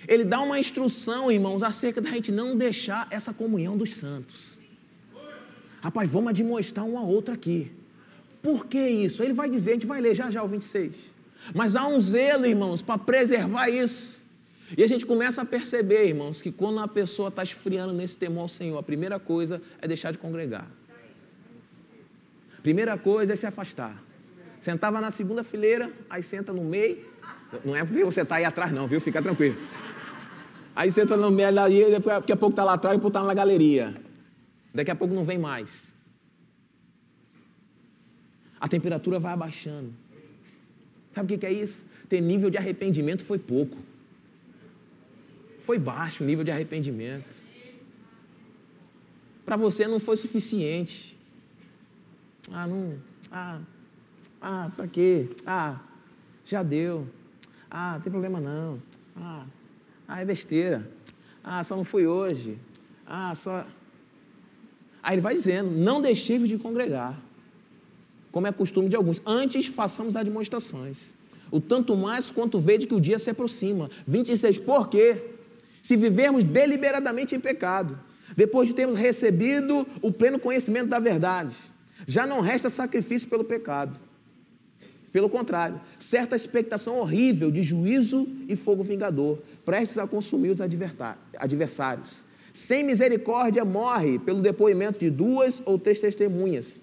Ele 0.08 0.24
dá 0.24 0.42
uma 0.42 0.60
instrução, 0.60 1.32
irmãos, 1.32 1.62
acerca 1.64 2.02
da 2.02 2.10
gente 2.10 2.32
não 2.32 2.56
deixar 2.56 3.08
essa 3.12 3.34
comunhão 3.34 3.78
dos 3.78 3.94
santos. 3.94 4.58
Rapaz, 5.82 6.10
vamos 6.10 6.30
admoestar 6.30 6.86
um 6.86 6.98
ao 6.98 7.08
outro 7.08 7.34
aqui. 7.34 7.72
Por 8.42 8.66
que 8.66 8.80
isso? 8.80 9.24
Ele 9.24 9.34
vai 9.34 9.50
dizer, 9.50 9.72
a 9.72 9.74
gente 9.76 9.86
vai 9.86 10.02
ler 10.02 10.16
já 10.16 10.32
já 10.32 10.44
o 10.44 10.48
26. 10.48 10.94
Mas 11.54 11.76
há 11.76 11.88
um 11.88 12.00
zelo, 12.00 12.46
irmãos, 12.46 12.82
para 12.82 12.98
preservar 12.98 13.70
isso. 13.70 14.22
E 14.78 14.84
a 14.84 14.88
gente 14.88 15.06
começa 15.06 15.42
a 15.42 15.46
perceber, 15.46 16.06
irmãos, 16.08 16.42
que 16.42 16.52
quando 16.52 16.80
a 16.80 16.88
pessoa 16.88 17.30
está 17.30 17.44
esfriando 17.44 17.94
nesse 17.94 18.18
temor 18.18 18.44
ao 18.44 18.50
Senhor, 18.50 18.78
a 18.78 18.84
primeira 18.84 19.20
coisa 19.20 19.62
é 19.82 19.88
deixar 19.88 20.12
de 20.12 20.18
congregar. 20.18 20.68
Primeira 22.64 22.98
coisa 22.98 23.34
é 23.34 23.36
se 23.36 23.46
afastar. 23.46 24.02
Sentava 24.60 25.02
na 25.02 25.10
segunda 25.10 25.44
fileira, 25.44 25.92
aí 26.10 26.22
senta 26.22 26.54
no 26.54 26.64
meio. 26.64 27.00
Não 27.66 27.76
é 27.76 27.84
porque 27.84 28.06
você 28.06 28.22
está 28.22 28.36
aí 28.36 28.46
atrás, 28.46 28.72
não, 28.72 28.88
viu? 28.88 29.02
Fica 29.02 29.22
tranquilo. 29.22 29.58
Aí 30.76 30.92
senta 30.92 31.18
no 31.18 31.32
meio 31.32 31.48
ali, 31.48 31.84
daqui 32.00 32.32
a 32.32 32.38
pouco 32.38 32.54
está 32.54 32.64
lá 32.64 32.74
atrás 32.74 32.96
e 32.96 32.98
depois 32.98 33.12
está 33.12 33.24
na 33.24 33.34
galeria. 33.34 33.96
Daqui 34.74 34.92
a 34.92 34.96
pouco 34.96 35.14
não 35.14 35.24
vem 35.24 35.38
mais 35.38 36.02
a 38.62 38.68
temperatura 38.68 39.18
vai 39.18 39.34
abaixando. 39.34 39.92
Sabe 41.10 41.34
o 41.34 41.40
que 41.40 41.46
é 41.48 41.52
isso? 41.52 41.84
Ter 42.08 42.22
nível 42.22 42.52
de 42.52 42.60
arrependimento 42.60 43.26
foi 43.26 43.40
pouco. 43.40 43.76
Foi 45.62 45.80
baixo 45.80 46.24
o 46.24 46.28
nível 46.28 46.44
de 46.46 46.52
arrependimento. 46.52 47.42
Para 49.44 49.58
você 49.58 49.88
não 49.88 50.00
foi 50.00 50.16
suficiente. 50.16 51.18
Ah, 52.52 52.68
não. 52.68 53.00
Ah, 53.32 53.62
ah 54.40 54.72
para 54.76 54.88
quê? 54.88 55.32
Ah, 55.44 55.80
já 56.46 56.62
deu. 56.62 57.08
Ah, 57.70 57.94
não 57.96 58.02
tem 58.02 58.12
problema 58.12 58.40
não. 58.40 58.80
Ah, 59.18 59.46
ah, 60.13 60.21
é 60.21 60.26
besteira. 60.26 60.86
Ah, 61.41 61.63
só 61.63 61.74
não 61.76 61.86
fui 61.86 62.06
hoje. 62.06 62.58
Ah, 63.08 63.34
só. 63.34 63.65
Aí 65.02 65.15
ele 65.15 65.21
vai 65.21 65.34
dizendo: 65.34 65.71
não 65.71 66.02
deixei 66.02 66.38
de 66.38 66.58
congregar 66.58 67.17
como 68.30 68.45
é 68.45 68.52
costume 68.52 68.89
de 68.89 68.95
alguns. 68.95 69.21
Antes 69.26 69.67
façamos 69.67 70.15
demonstrações. 70.15 71.13
O 71.50 71.62
tanto 71.62 71.95
mais 71.95 72.30
quanto 72.30 72.60
vede 72.60 72.88
que 72.88 72.93
o 72.93 73.00
dia 73.00 73.17
se 73.17 73.30
aproxima. 73.30 73.89
26, 74.06 74.58
por 74.60 74.89
quê? 74.89 75.15
Se 75.82 75.95
vivermos 75.95 76.43
deliberadamente 76.43 77.34
em 77.34 77.39
pecado, 77.39 77.97
depois 78.36 78.67
de 78.67 78.76
termos 78.76 78.97
recebido 78.97 79.88
o 80.02 80.12
pleno 80.12 80.39
conhecimento 80.39 80.88
da 80.88 81.00
verdade, 81.00 81.56
já 82.06 82.26
não 82.26 82.41
resta 82.41 82.69
sacrifício 82.69 83.30
pelo 83.30 83.45
pecado. 83.45 83.97
Pelo 85.12 85.30
contrário, 85.30 85.80
certa 86.00 86.36
expectação 86.36 86.97
horrível 86.97 87.52
de 87.52 87.62
juízo 87.62 88.28
e 88.47 88.56
fogo 88.56 88.84
vingador, 88.84 89.39
prestes 89.65 89.97
a 89.97 90.08
consumir 90.08 90.52
os 90.52 90.62
adversários. 91.38 92.24
Sem 92.54 92.84
misericórdia 92.84 93.65
morre 93.65 94.19
pelo 94.19 94.41
depoimento 94.41 95.00
de 95.00 95.10
duas 95.10 95.62
ou 95.65 95.78
três 95.78 96.00
testemunhas 96.00 96.80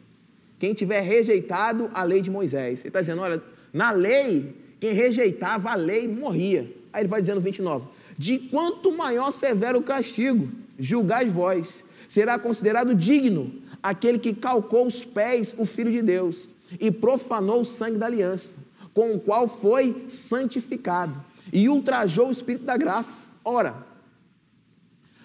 quem 0.58 0.74
tiver 0.74 1.00
rejeitado 1.00 1.90
a 1.94 2.02
lei 2.02 2.20
de 2.20 2.30
Moisés. 2.30 2.80
Ele 2.80 2.88
está 2.88 3.00
dizendo: 3.00 3.22
olha, 3.22 3.42
na 3.72 3.90
lei, 3.90 4.54
quem 4.80 4.92
rejeitava 4.92 5.70
a 5.70 5.74
lei 5.74 6.08
morria. 6.08 6.70
Aí 6.92 7.02
ele 7.02 7.08
vai 7.08 7.20
dizendo 7.20 7.40
29: 7.40 7.86
De 8.18 8.38
quanto 8.38 8.90
maior 8.92 9.30
severo 9.30 9.78
o 9.78 9.82
castigo, 9.82 10.48
julgais 10.78 11.32
vós, 11.32 11.84
será 12.08 12.38
considerado 12.38 12.94
digno 12.94 13.52
aquele 13.82 14.18
que 14.18 14.34
calcou 14.34 14.86
os 14.86 15.04
pés 15.04 15.54
o 15.56 15.64
Filho 15.64 15.92
de 15.92 16.02
Deus 16.02 16.50
e 16.80 16.90
profanou 16.90 17.60
o 17.60 17.64
sangue 17.64 17.98
da 17.98 18.06
aliança, 18.06 18.58
com 18.92 19.14
o 19.14 19.20
qual 19.20 19.48
foi 19.48 20.06
santificado 20.08 21.22
e 21.52 21.68
ultrajou 21.68 22.28
o 22.28 22.32
Espírito 22.32 22.64
da 22.64 22.76
graça. 22.76 23.28
Ora, 23.44 23.86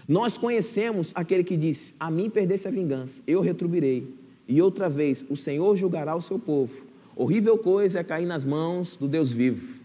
nós 0.08 0.38
conhecemos 0.38 1.12
aquele 1.16 1.44
que 1.44 1.58
disse: 1.58 1.96
A 2.00 2.10
mim 2.10 2.30
perdesse 2.30 2.68
a 2.68 2.72
vingança, 2.72 3.22
eu 3.26 3.42
retribuirei 3.42 4.16
e 4.48 4.62
outra 4.62 4.90
vez 4.90 5.24
o 5.30 5.38
Senhor 5.38 5.76
julgará 5.76 6.16
o 6.16 6.22
seu 6.22 6.38
povo. 6.38 6.86
Horrível 7.16 7.58
coisa 7.58 8.00
é 8.00 8.04
cair 8.04 8.26
nas 8.26 8.44
mãos 8.44 8.96
do 8.96 9.08
Deus 9.08 9.32
vivo. 9.32 9.80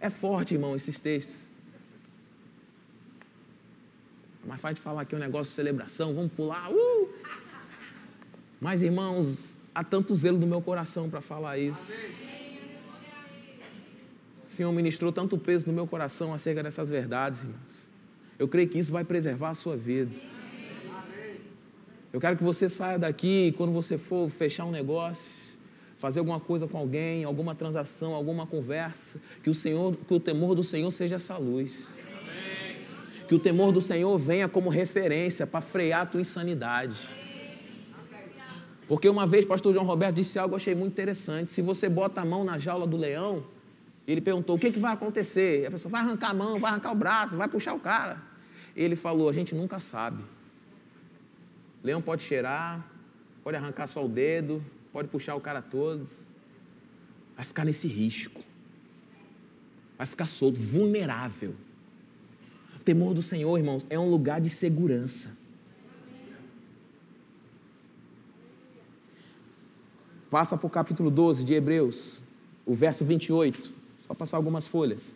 É 0.00 0.10
forte, 0.10 0.54
irmão, 0.54 0.74
esses 0.74 0.98
textos. 1.00 1.46
Mas 4.44 4.60
faz 4.60 4.76
de 4.76 4.80
falar 4.80 5.02
aqui 5.02 5.14
um 5.14 5.18
negócio 5.18 5.50
de 5.50 5.56
celebração, 5.56 6.14
vamos 6.14 6.32
pular. 6.32 6.70
Uh! 6.70 7.08
Mas, 8.60 8.82
irmãos, 8.82 9.56
há 9.74 9.84
tanto 9.84 10.14
zelo 10.16 10.38
no 10.38 10.46
meu 10.46 10.62
coração 10.62 11.10
para 11.10 11.20
falar 11.20 11.58
isso. 11.58 11.92
O 14.44 14.48
Senhor 14.48 14.72
ministrou 14.72 15.12
tanto 15.12 15.36
peso 15.36 15.66
no 15.66 15.72
meu 15.72 15.86
coração 15.86 16.32
acerca 16.32 16.62
dessas 16.62 16.88
verdades, 16.88 17.42
irmãos. 17.42 17.88
Eu 18.38 18.48
creio 18.48 18.68
que 18.68 18.78
isso 18.78 18.92
vai 18.92 19.04
preservar 19.04 19.50
a 19.50 19.54
sua 19.54 19.76
vida. 19.76 20.14
Eu 22.12 22.20
quero 22.20 22.36
que 22.36 22.44
você 22.44 22.68
saia 22.68 22.98
daqui 22.98 23.52
quando 23.56 23.72
você 23.72 23.98
for 23.98 24.30
fechar 24.30 24.64
um 24.64 24.70
negócio, 24.70 25.58
fazer 25.98 26.20
alguma 26.20 26.40
coisa 26.40 26.66
com 26.66 26.78
alguém, 26.78 27.24
alguma 27.24 27.54
transação, 27.54 28.14
alguma 28.14 28.46
conversa, 28.46 29.20
que 29.42 29.50
o 29.50 29.54
Senhor, 29.54 29.94
que 30.08 30.14
o 30.14 30.20
temor 30.20 30.54
do 30.54 30.64
Senhor 30.64 30.90
seja 30.90 31.16
essa 31.16 31.36
luz. 31.36 31.96
Que 33.28 33.34
o 33.34 33.38
temor 33.38 33.72
do 33.72 33.82
Senhor 33.82 34.16
venha 34.16 34.48
como 34.48 34.70
referência 34.70 35.46
para 35.46 35.60
frear 35.60 36.02
a 36.02 36.06
tua 36.06 36.20
insanidade. 36.20 37.25
Porque 38.86 39.08
uma 39.08 39.26
vez 39.26 39.44
o 39.44 39.48
pastor 39.48 39.72
João 39.72 39.84
Roberto 39.84 40.14
disse 40.14 40.38
algo 40.38 40.50
que 40.50 40.54
eu 40.54 40.56
achei 40.56 40.74
muito 40.74 40.92
interessante. 40.92 41.50
Se 41.50 41.60
você 41.60 41.88
bota 41.88 42.20
a 42.20 42.24
mão 42.24 42.44
na 42.44 42.58
jaula 42.58 42.86
do 42.86 42.96
leão, 42.96 43.44
Ele 44.06 44.20
perguntou: 44.20 44.56
o 44.56 44.58
que, 44.58 44.70
que 44.70 44.78
vai 44.78 44.92
acontecer? 44.92 45.62
E 45.62 45.66
a 45.66 45.70
pessoa 45.70 45.90
vai 45.90 46.00
arrancar 46.02 46.30
a 46.30 46.34
mão, 46.34 46.58
vai 46.58 46.70
arrancar 46.70 46.92
o 46.92 46.94
braço, 46.94 47.36
vai 47.36 47.48
puxar 47.48 47.74
o 47.74 47.80
cara. 47.80 48.22
Ele 48.76 48.94
falou: 48.94 49.28
a 49.28 49.32
gente 49.32 49.54
nunca 49.54 49.80
sabe. 49.80 50.22
Leão 51.82 52.00
pode 52.00 52.22
cheirar, 52.22 52.86
pode 53.42 53.56
arrancar 53.56 53.86
só 53.88 54.04
o 54.04 54.08
dedo, 54.08 54.64
pode 54.92 55.08
puxar 55.08 55.34
o 55.34 55.40
cara 55.40 55.60
todo. 55.60 56.06
Vai 57.36 57.44
ficar 57.44 57.64
nesse 57.64 57.88
risco. 57.88 58.40
Vai 59.98 60.06
ficar 60.06 60.26
solto, 60.26 60.60
vulnerável. 60.60 61.54
O 62.76 62.78
temor 62.78 63.14
do 63.14 63.22
Senhor, 63.22 63.58
irmãos, 63.58 63.84
é 63.90 63.98
um 63.98 64.08
lugar 64.10 64.40
de 64.40 64.50
segurança. 64.50 65.30
Passa 70.30 70.56
para 70.56 70.66
o 70.66 70.70
capítulo 70.70 71.10
12 71.10 71.44
de 71.44 71.54
Hebreus, 71.54 72.20
o 72.64 72.74
verso 72.74 73.04
28. 73.04 73.70
Só 74.06 74.14
passar 74.14 74.36
algumas 74.36 74.66
folhas. 74.66 75.14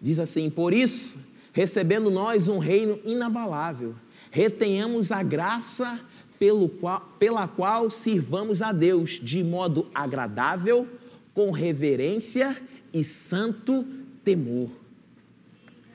Diz 0.00 0.18
assim: 0.18 0.50
Por 0.50 0.74
isso, 0.74 1.16
recebendo 1.52 2.10
nós 2.10 2.48
um 2.48 2.58
reino 2.58 2.98
inabalável, 3.04 3.94
retenhamos 4.30 5.12
a 5.12 5.22
graça 5.22 6.00
pelo 6.38 6.68
qual, 6.68 7.00
pela 7.18 7.46
qual 7.46 7.88
sirvamos 7.88 8.60
a 8.60 8.72
Deus 8.72 9.10
de 9.10 9.44
modo 9.44 9.86
agradável, 9.94 10.88
com 11.32 11.50
reverência 11.50 12.60
e 12.92 13.02
santo 13.02 13.86
temor. 14.24 14.68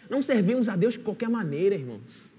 Não 0.10 0.22
servimos 0.22 0.70
a 0.70 0.76
Deus 0.76 0.94
de 0.94 1.00
qualquer 1.00 1.30
maneira, 1.30 1.76
irmãos. 1.76 2.37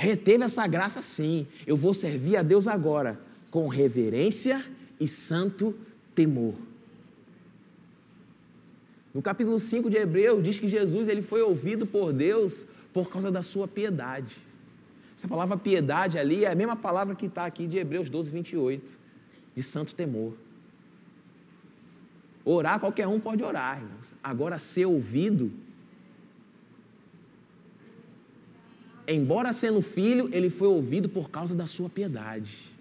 Reteve 0.00 0.44
essa 0.44 0.64
graça 0.68 1.02
sim. 1.02 1.44
Eu 1.66 1.76
vou 1.76 1.92
servir 1.92 2.36
a 2.36 2.42
Deus 2.42 2.68
agora 2.68 3.18
com 3.50 3.66
reverência 3.66 4.64
e 5.00 5.08
santo 5.08 5.74
temor. 6.14 6.54
No 9.12 9.20
capítulo 9.20 9.58
5 9.58 9.90
de 9.90 9.96
Hebreus 9.96 10.40
diz 10.44 10.60
que 10.60 10.68
Jesus 10.68 11.08
ele 11.08 11.20
foi 11.20 11.42
ouvido 11.42 11.84
por 11.84 12.12
Deus 12.12 12.64
por 12.92 13.10
causa 13.10 13.28
da 13.28 13.42
sua 13.42 13.66
piedade. 13.66 14.36
Essa 15.16 15.26
palavra 15.26 15.56
piedade 15.56 16.16
ali 16.16 16.44
é 16.44 16.52
a 16.52 16.54
mesma 16.54 16.76
palavra 16.76 17.16
que 17.16 17.26
está 17.26 17.44
aqui 17.44 17.66
de 17.66 17.78
Hebreus 17.78 18.08
12, 18.08 18.30
28, 18.30 18.96
de 19.52 19.62
santo 19.64 19.96
temor. 19.96 20.32
Orar, 22.44 22.78
qualquer 22.78 23.08
um 23.08 23.18
pode 23.18 23.42
orar, 23.42 23.78
irmãos. 23.78 24.14
Agora, 24.22 24.60
ser 24.60 24.86
ouvido, 24.86 25.52
embora 29.08 29.52
sendo 29.52 29.80
filho, 29.80 30.28
ele 30.32 30.50
foi 30.50 30.68
ouvido 30.68 31.08
por 31.08 31.30
causa 31.30 31.54
da 31.54 31.66
sua 31.66 31.88
piedade 31.88 32.78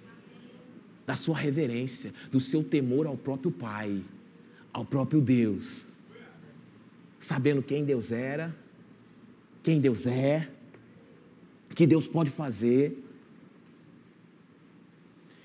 da 1.08 1.16
sua 1.16 1.38
reverência, 1.38 2.14
do 2.30 2.42
seu 2.42 2.62
temor 2.62 3.08
ao 3.08 3.16
próprio 3.16 3.50
Pai, 3.50 4.04
ao 4.74 4.84
próprio 4.84 5.22
Deus. 5.22 5.88
Sabendo 7.18 7.64
quem 7.64 7.86
Deus 7.86 8.12
era, 8.12 8.54
quem 9.64 9.80
Deus 9.80 10.06
é, 10.06 10.50
que 11.74 11.88
Deus 11.88 12.08
pode 12.08 12.30
fazer. 12.30 13.02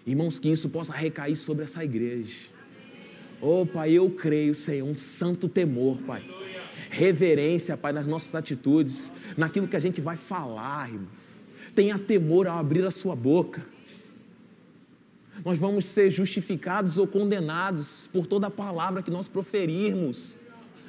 Irmãos, 0.04 0.40
que 0.40 0.50
isso 0.50 0.68
possa 0.68 0.92
recair 0.92 1.36
sobre 1.36 1.62
essa 1.62 1.84
igreja. 1.84 2.50
Oh, 3.40 3.64
Pai, 3.64 3.92
eu 3.92 4.10
creio, 4.10 4.56
Senhor, 4.56 4.88
um 4.88 4.98
santo 4.98 5.48
temor, 5.48 5.98
Pai. 6.02 6.41
Reverência, 6.94 7.76
Pai, 7.76 7.92
nas 7.92 8.06
nossas 8.06 8.34
atitudes, 8.34 9.12
naquilo 9.36 9.66
que 9.66 9.76
a 9.76 9.80
gente 9.80 10.00
vai 10.00 10.16
falar, 10.16 10.88
irmãos. 10.88 11.40
Tenha 11.74 11.98
temor 11.98 12.46
ao 12.46 12.58
abrir 12.58 12.84
a 12.84 12.90
sua 12.90 13.16
boca 13.16 13.62
nós 15.44 15.58
vamos 15.58 15.86
ser 15.86 16.10
justificados 16.10 16.98
ou 16.98 17.06
condenados 17.06 18.08
por 18.12 18.26
toda 18.26 18.46
a 18.46 18.50
palavra 18.50 19.02
que 19.02 19.10
nós 19.10 19.26
proferirmos. 19.26 20.34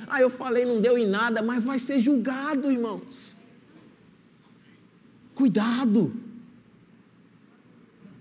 Ah, 0.08 0.22
eu 0.22 0.30
falei, 0.30 0.66
não 0.66 0.82
deu 0.82 0.98
em 0.98 1.08
nada, 1.08 1.42
mas 1.42 1.64
vai 1.64 1.80
ser 1.80 2.00
julgado, 2.00 2.72
irmãos. 2.72 3.38
Cuidado. 5.34 6.14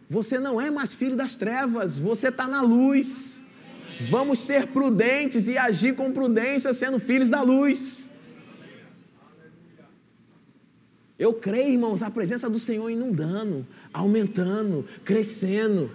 Você 0.09 0.39
não 0.39 0.61
é 0.61 0.71
mais 0.71 0.93
filho 0.93 1.17
das 1.17 1.37
trevas, 1.37 1.99
você 1.99 2.29
está 2.29 2.47
na 2.47 2.63
luz. 2.63 3.52
Vamos 4.01 4.41
ser 4.41 4.69
prudentes 4.69 5.49
e 5.49 5.57
agir 5.57 5.95
com 5.95 6.13
prudência, 6.13 6.73
sendo 6.75 6.99
filhos 6.99 7.31
da 7.31 7.43
luz. 7.43 8.11
Eu 11.19 11.35
creio, 11.35 11.73
irmãos, 11.73 12.03
a 12.03 12.11
presença 12.11 12.51
do 12.51 12.59
Senhor 12.59 12.91
inundando, 12.91 13.67
aumentando, 13.93 14.85
crescendo. 15.05 15.91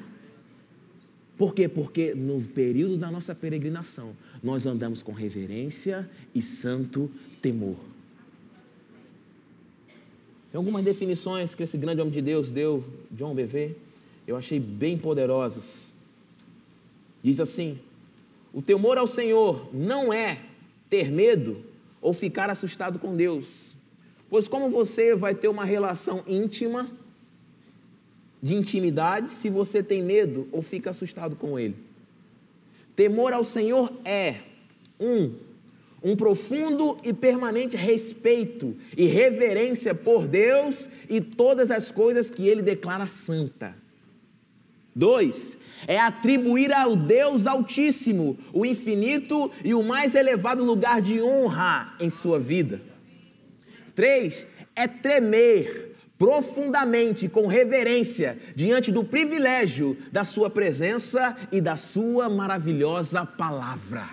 Por 1.38 1.54
quê? 1.54 1.68
Porque 1.68 2.16
no 2.16 2.42
período 2.42 2.98
da 2.98 3.12
nossa 3.12 3.36
peregrinação, 3.36 4.16
nós 4.42 4.66
andamos 4.66 5.02
com 5.02 5.12
reverência 5.12 6.10
e 6.34 6.42
santo 6.42 7.12
temor. 7.42 7.78
Tem 10.52 10.58
algumas 10.58 10.84
definições 10.84 11.54
que 11.54 11.64
esse 11.64 11.78
grande 11.78 12.02
homem 12.02 12.14
de 12.14 12.22
Deus 12.22 12.50
deu, 12.50 12.84
John 13.12 13.36
BV, 13.36 13.76
eu 14.26 14.36
achei 14.36 14.60
bem 14.60 14.98
poderosas. 14.98 15.92
Diz 17.28 17.42
assim: 17.42 17.78
o 18.54 18.62
temor 18.62 18.98
ao 18.98 19.06
Senhor 19.06 19.68
não 19.74 20.14
é 20.14 20.38
ter 20.90 21.12
medo 21.12 21.62
ou 22.02 22.14
ficar 22.14 22.50
assustado 22.50 22.98
com 23.00 23.18
Deus, 23.18 23.76
pois 24.30 24.48
como 24.48 24.70
você 24.70 25.14
vai 25.14 25.36
ter 25.36 25.50
uma 25.50 25.66
relação 25.66 26.24
íntima 26.26 26.90
de 28.42 28.56
intimidade 28.56 29.34
se 29.34 29.50
você 29.50 29.84
tem 29.84 30.02
medo 30.02 30.48
ou 30.54 30.62
fica 30.62 30.92
assustado 30.92 31.36
com 31.36 31.60
ele. 31.60 31.76
Temor 32.96 33.34
ao 33.34 33.44
Senhor 33.44 33.92
é 34.06 34.36
um 34.98 35.34
um 36.02 36.16
profundo 36.16 36.98
e 37.04 37.12
permanente 37.12 37.76
respeito 37.76 38.74
e 38.96 39.06
reverência 39.06 39.94
por 39.94 40.26
Deus 40.26 40.88
e 41.10 41.20
todas 41.20 41.72
as 41.72 41.92
coisas 41.92 42.30
que 42.30 42.48
ele 42.48 42.62
declara 42.62 43.06
santa. 43.06 43.76
Dois, 44.98 45.56
é 45.86 46.00
atribuir 46.00 46.74
ao 46.74 46.96
Deus 46.96 47.46
Altíssimo 47.46 48.36
o 48.52 48.66
infinito 48.66 49.52
e 49.64 49.76
o 49.76 49.84
mais 49.84 50.16
elevado 50.16 50.64
lugar 50.64 51.00
de 51.02 51.22
honra 51.22 51.94
em 52.00 52.10
sua 52.10 52.40
vida. 52.40 52.82
Três, 53.94 54.48
é 54.76 54.88
tremer 54.88 55.96
profundamente, 56.18 57.30
com 57.30 57.46
reverência, 57.46 58.40
diante 58.56 58.92
do 58.92 59.04
privilégio 59.04 59.96
da 60.12 60.24
Sua 60.24 60.50
presença 60.50 61.38
e 61.52 61.62
da 61.62 61.76
Sua 61.76 62.28
maravilhosa 62.28 63.24
palavra. 63.24 64.10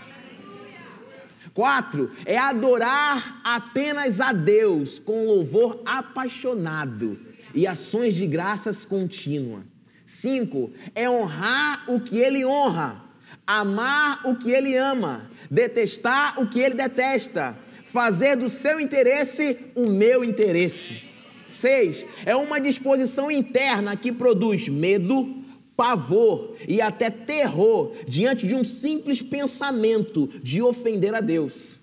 Quatro, 1.54 2.10
é 2.26 2.36
adorar 2.36 3.40
apenas 3.42 4.20
a 4.20 4.34
Deus 4.34 4.98
com 4.98 5.24
louvor 5.24 5.80
apaixonado 5.86 7.18
e 7.54 7.66
ações 7.66 8.14
de 8.14 8.26
graças 8.26 8.84
contínua. 8.84 9.72
Cinco, 10.06 10.72
é 10.94 11.08
honrar 11.08 11.84
o 11.90 12.00
que 12.00 12.18
Ele 12.18 12.44
honra, 12.44 13.02
amar 13.46 14.26
o 14.26 14.36
que 14.36 14.50
Ele 14.50 14.76
ama, 14.76 15.30
detestar 15.50 16.40
o 16.40 16.46
que 16.46 16.60
Ele 16.60 16.74
detesta, 16.74 17.56
fazer 17.84 18.36
do 18.36 18.50
seu 18.50 18.80
interesse 18.80 19.56
o 19.74 19.86
meu 19.86 20.24
interesse. 20.24 21.02
Seis, 21.46 22.06
é 22.26 22.34
uma 22.34 22.60
disposição 22.60 23.30
interna 23.30 23.96
que 23.96 24.10
produz 24.10 24.68
medo, 24.68 25.42
pavor 25.76 26.56
e 26.66 26.80
até 26.80 27.10
terror 27.10 27.92
diante 28.08 28.46
de 28.46 28.54
um 28.54 28.64
simples 28.64 29.20
pensamento 29.22 30.28
de 30.42 30.62
ofender 30.62 31.14
a 31.14 31.20
Deus. 31.20 31.78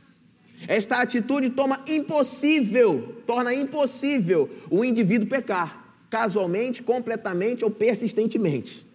Esta 0.67 0.97
atitude 0.97 1.49
toma 1.49 1.81
impossível, 1.87 3.15
torna 3.25 3.53
impossível 3.53 4.49
o 4.69 4.85
indivíduo 4.85 5.27
pecar, 5.27 5.80
casualmente, 6.11 6.83
completamente 6.83 7.63
ou 7.63 7.71
persistentemente. 7.71 8.85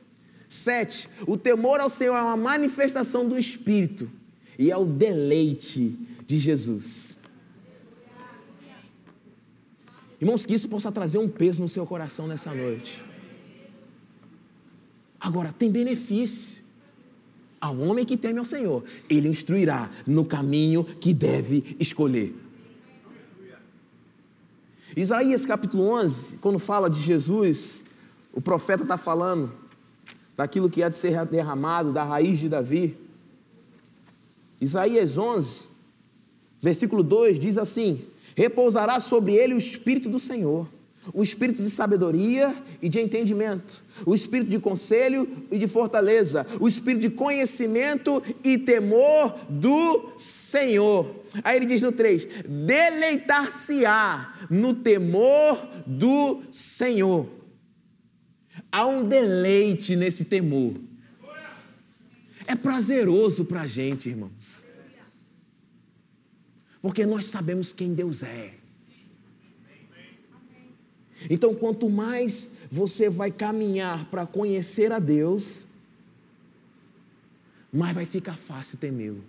Sete, 0.49 1.09
o 1.27 1.37
temor 1.37 1.81
ao 1.81 1.89
Senhor 1.89 2.15
é 2.15 2.23
uma 2.23 2.37
manifestação 2.37 3.29
do 3.29 3.37
Espírito 3.37 4.09
e 4.57 4.71
é 4.71 4.77
o 4.77 4.85
deleite 4.85 5.99
de 6.27 6.39
Jesus. 6.39 7.17
Irmãos, 10.21 10.47
que 10.47 10.55
isso 10.55 10.69
possa 10.69 10.93
trazer 10.93 11.19
um 11.19 11.29
peso 11.29 11.61
no 11.63 11.69
seu 11.69 11.87
coração 11.87 12.29
nessa 12.29 12.55
noite. 12.55 13.03
Agora, 15.19 15.53
tem 15.53 15.71
benefício. 15.71 16.65
Ao 17.59 17.77
homem 17.79 18.05
que 18.05 18.17
teme 18.17 18.39
ao 18.39 18.45
Senhor, 18.45 18.85
ele 19.09 19.29
instruirá 19.29 19.91
no 20.07 20.25
caminho 20.25 20.85
que 20.85 21.13
deve 21.13 21.77
escolher. 21.81 22.46
Isaías 24.97 25.45
capítulo 25.45 25.91
11, 25.91 26.39
quando 26.39 26.59
fala 26.59 26.89
de 26.89 26.99
Jesus, 26.99 27.83
o 28.33 28.41
profeta 28.41 28.83
está 28.83 28.97
falando 28.97 29.53
daquilo 30.35 30.71
que 30.71 30.83
há 30.83 30.89
de 30.89 30.97
ser 30.97 31.27
derramado, 31.27 31.93
da 31.93 32.03
raiz 32.03 32.39
de 32.39 32.49
Davi. 32.49 32.97
Isaías 34.59 35.19
11, 35.19 35.67
versículo 36.63 37.03
2 37.03 37.39
diz 37.39 37.59
assim: 37.59 38.07
repousará 38.35 38.99
sobre 38.99 39.35
ele 39.35 39.53
o 39.53 39.59
Espírito 39.59 40.09
do 40.09 40.19
Senhor, 40.19 40.67
o 41.13 41.23
espírito 41.23 41.63
de 41.63 41.71
sabedoria 41.71 42.55
e 42.83 42.89
de 42.89 43.01
entendimento, 43.01 43.83
o 44.05 44.15
espírito 44.15 44.51
de 44.51 44.59
conselho 44.59 45.47
e 45.51 45.59
de 45.59 45.67
fortaleza, 45.67 46.47
o 46.61 46.69
espírito 46.69 47.03
de 47.03 47.11
conhecimento 47.11 48.23
e 48.43 48.59
temor 48.59 49.39
do 49.49 50.13
Senhor. 50.17 51.25
Aí 51.45 51.57
ele 51.57 51.67
diz 51.67 51.83
no 51.83 51.93
3: 51.93 52.27
deleitar-se-á 52.47 54.47
no 54.51 54.75
temor 54.75 55.67
do 55.87 56.43
Senhor. 56.51 57.29
Há 58.71 58.87
um 58.87 59.07
deleite 59.07 59.97
nesse 59.97 60.27
temor. 60.27 60.75
É 62.47 62.55
prazeroso 62.55 63.45
para 63.45 63.63
a 63.63 63.67
gente, 63.67 64.09
irmãos. 64.09 64.65
Porque 66.81 67.05
nós 67.05 67.25
sabemos 67.25 67.73
quem 67.73 67.95
Deus 67.95 68.23
é. 68.23 68.55
Então, 71.29 71.55
quanto 71.55 71.89
mais 71.89 72.51
você 72.71 73.09
vai 73.09 73.31
caminhar 73.31 74.05
para 74.07 74.27
conhecer 74.27 74.93
a 74.93 74.99
Deus, 74.99 75.73
mais 77.73 77.95
vai 77.95 78.05
ficar 78.05 78.37
fácil 78.37 78.79
temê-lo. 78.79 79.23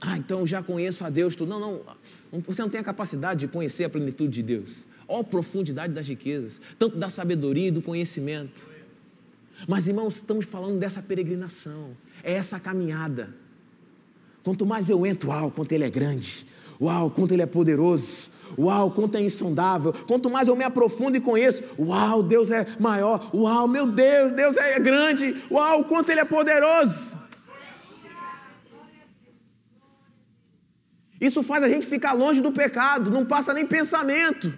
Ah, 0.00 0.16
então 0.16 0.46
já 0.46 0.62
conheço 0.62 1.04
a 1.04 1.10
Deus. 1.10 1.34
Tudo. 1.34 1.48
Não, 1.48 1.60
não. 1.60 2.40
Você 2.42 2.62
não 2.62 2.68
tem 2.68 2.80
a 2.80 2.84
capacidade 2.84 3.40
de 3.40 3.48
conhecer 3.48 3.84
a 3.84 3.90
plenitude 3.90 4.34
de 4.34 4.42
Deus. 4.42 4.86
A 5.08 5.22
profundidade 5.22 5.92
das 5.92 6.06
riquezas, 6.08 6.60
tanto 6.78 6.96
da 6.96 7.08
sabedoria 7.08 7.68
e 7.68 7.70
do 7.70 7.80
conhecimento. 7.80 8.66
Mas, 9.66 9.86
irmãos, 9.86 10.16
estamos 10.16 10.44
falando 10.44 10.78
dessa 10.78 11.00
peregrinação, 11.00 11.96
é 12.22 12.32
essa 12.32 12.60
caminhada. 12.60 13.34
Quanto 14.42 14.66
mais 14.66 14.90
eu 14.90 15.06
entro, 15.06 15.30
uau, 15.30 15.50
quanto 15.50 15.72
ele 15.72 15.84
é 15.84 15.90
grande, 15.90 16.44
uau, 16.80 17.10
quanto 17.10 17.32
ele 17.32 17.42
é 17.42 17.46
poderoso, 17.46 18.30
Uau, 18.58 18.90
quanto 18.90 19.16
é 19.16 19.22
insondável. 19.22 19.92
Quanto 20.06 20.30
mais 20.30 20.48
eu 20.48 20.56
me 20.56 20.64
aprofundo 20.64 21.16
e 21.16 21.20
conheço, 21.20 21.62
uau, 21.78 22.22
Deus 22.22 22.50
é 22.50 22.66
maior. 22.78 23.30
Uau, 23.34 23.66
meu 23.68 23.86
Deus, 23.86 24.32
Deus 24.32 24.56
é 24.56 24.78
grande. 24.78 25.36
Uau, 25.50 25.84
quanto 25.84 26.10
Ele 26.10 26.20
é 26.20 26.24
poderoso. 26.24 27.26
Isso 31.20 31.42
faz 31.42 31.64
a 31.64 31.68
gente 31.68 31.86
ficar 31.86 32.12
longe 32.12 32.40
do 32.40 32.52
pecado, 32.52 33.10
não 33.10 33.24
passa 33.24 33.54
nem 33.54 33.66
pensamento. 33.66 34.52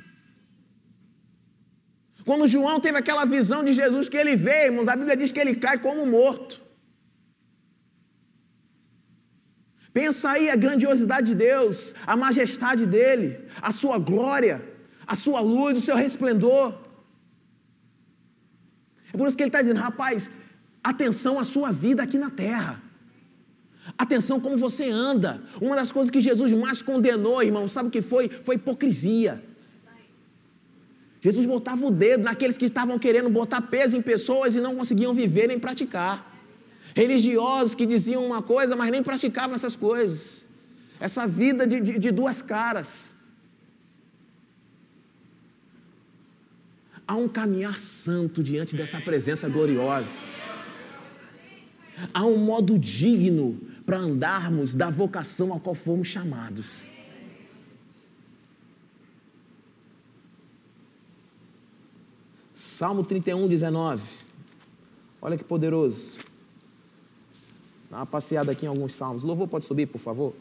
Quando 2.24 2.48
João 2.48 2.78
teve 2.78 2.98
aquela 2.98 3.24
visão 3.24 3.64
de 3.64 3.72
Jesus 3.72 4.08
que 4.08 4.16
ele 4.16 4.36
vê, 4.36 4.66
irmãos, 4.66 4.88
a 4.88 4.94
Bíblia 4.94 5.16
diz 5.16 5.32
que 5.32 5.40
ele 5.40 5.54
cai 5.56 5.78
como 5.78 6.04
morto. 6.04 6.60
Pensa 9.98 10.30
aí 10.30 10.48
a 10.48 10.54
grandiosidade 10.54 11.26
de 11.26 11.34
Deus, 11.34 11.92
a 12.06 12.16
majestade 12.16 12.86
dele, 12.86 13.36
a 13.60 13.72
sua 13.72 13.98
glória, 13.98 14.62
a 15.04 15.16
sua 15.16 15.40
luz, 15.40 15.76
o 15.76 15.80
seu 15.80 15.96
resplendor. 15.96 16.72
É 19.12 19.16
por 19.18 19.26
isso 19.26 19.36
que 19.36 19.42
ele 19.42 19.48
está 19.48 19.60
dizendo, 19.60 19.80
rapaz, 19.80 20.30
atenção 20.84 21.40
à 21.40 21.42
sua 21.42 21.72
vida 21.72 22.00
aqui 22.00 22.16
na 22.16 22.30
terra. 22.30 22.80
Atenção 24.04 24.38
como 24.38 24.56
você 24.56 24.88
anda. 24.88 25.42
Uma 25.60 25.74
das 25.74 25.90
coisas 25.90 26.12
que 26.12 26.20
Jesus 26.20 26.52
mais 26.52 26.80
condenou, 26.80 27.42
irmão, 27.42 27.66
sabe 27.66 27.88
o 27.88 27.90
que 27.90 28.00
foi? 28.00 28.28
Foi 28.28 28.54
hipocrisia. 28.54 29.42
Jesus 31.20 31.44
botava 31.44 31.84
o 31.84 31.90
dedo 31.90 32.22
naqueles 32.22 32.56
que 32.56 32.66
estavam 32.66 33.00
querendo 33.00 33.28
botar 33.28 33.62
peso 33.62 33.96
em 33.96 34.02
pessoas 34.02 34.54
e 34.54 34.60
não 34.60 34.76
conseguiam 34.76 35.12
viver 35.12 35.48
nem 35.48 35.58
praticar. 35.58 36.37
Religiosos 36.98 37.76
que 37.76 37.86
diziam 37.86 38.26
uma 38.26 38.42
coisa, 38.42 38.74
mas 38.74 38.90
nem 38.90 39.04
praticavam 39.04 39.54
essas 39.54 39.76
coisas. 39.76 40.48
Essa 40.98 41.28
vida 41.28 41.64
de, 41.64 41.80
de, 41.80 41.96
de 41.96 42.10
duas 42.10 42.42
caras. 42.42 43.14
Há 47.06 47.14
um 47.14 47.28
caminhar 47.28 47.78
santo 47.78 48.42
diante 48.42 48.74
dessa 48.74 49.00
presença 49.00 49.48
gloriosa. 49.48 50.28
Há 52.12 52.24
um 52.26 52.36
modo 52.36 52.76
digno 52.76 53.60
para 53.86 53.98
andarmos 53.98 54.74
da 54.74 54.90
vocação 54.90 55.54
a 55.54 55.60
qual 55.60 55.76
fomos 55.76 56.08
chamados. 56.08 56.90
Salmo 62.52 63.04
31, 63.04 63.46
19. 63.46 64.02
Olha 65.22 65.38
que 65.38 65.44
poderoso. 65.44 66.27
Dá 67.90 67.98
uma 67.98 68.06
passeada 68.06 68.52
aqui 68.52 68.66
em 68.66 68.68
alguns 68.68 68.94
salmos. 68.94 69.22
Louvor 69.22 69.48
pode 69.48 69.66
subir, 69.66 69.86
por 69.86 69.98
favor? 69.98 70.34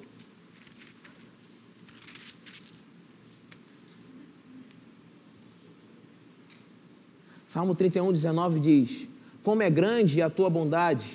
Salmo 7.48 7.74
31, 7.74 8.12
19 8.12 8.60
diz: 8.60 9.08
Como 9.44 9.64
é 9.64 9.70
grande 9.70 10.22
a 10.22 10.30
tua 10.30 10.50
bondade 10.50 11.08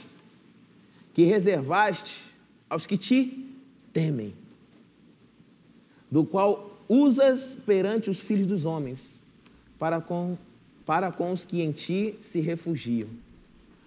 que 1.14 1.24
reservaste 1.24 2.34
aos 2.68 2.86
que 2.86 2.96
te 2.96 3.46
temem, 3.92 4.34
do 6.10 6.24
qual 6.24 6.80
usas 6.88 7.54
perante 7.54 8.08
os 8.08 8.18
filhos 8.18 8.46
dos 8.46 8.64
homens, 8.64 9.18
para 9.78 10.00
com, 10.00 10.38
para 10.86 11.12
com 11.12 11.32
os 11.32 11.44
que 11.44 11.60
em 11.60 11.70
ti 11.70 12.16
se 12.20 12.40
refugiam. 12.40 13.08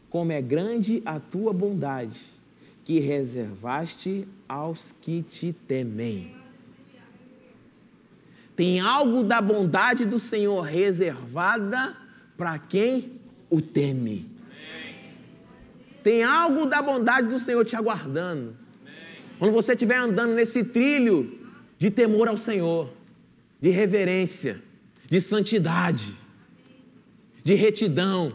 Como 0.10 0.31
é 0.31 0.41
grande 0.41 1.01
a 1.05 1.19
tua 1.19 1.51
bondade, 1.51 2.35
que 2.86 3.00
reservaste 3.00 4.28
aos 4.48 4.93
que 5.02 5.24
te 5.24 5.52
temem. 5.52 6.36
Tem 8.56 8.80
algo 8.80 9.24
da 9.24 9.41
bondade 9.41 10.06
do 10.06 10.19
Senhor 10.19 10.62
reservada 10.62 11.98
para 12.38 12.58
quem 12.60 13.12
o 13.50 13.60
teme. 13.60 14.26
Tem 16.04 16.24
algo 16.24 16.67
da 16.67 16.82
bondade 16.82 17.28
do 17.28 17.39
Senhor 17.39 17.65
te 17.65 17.76
aguardando. 17.76 18.56
Quando 19.39 19.52
você 19.52 19.74
estiver 19.74 19.98
andando 19.98 20.36
nesse 20.36 20.63
trilho 20.63 21.39
de 21.80 21.89
temor 21.89 22.28
ao 22.28 22.38
Senhor, 22.38 22.93
de 23.60 23.71
reverência, 23.71 24.62
de 25.08 25.19
santidade, 25.19 26.13
de 27.43 27.56
retidão. 27.56 28.34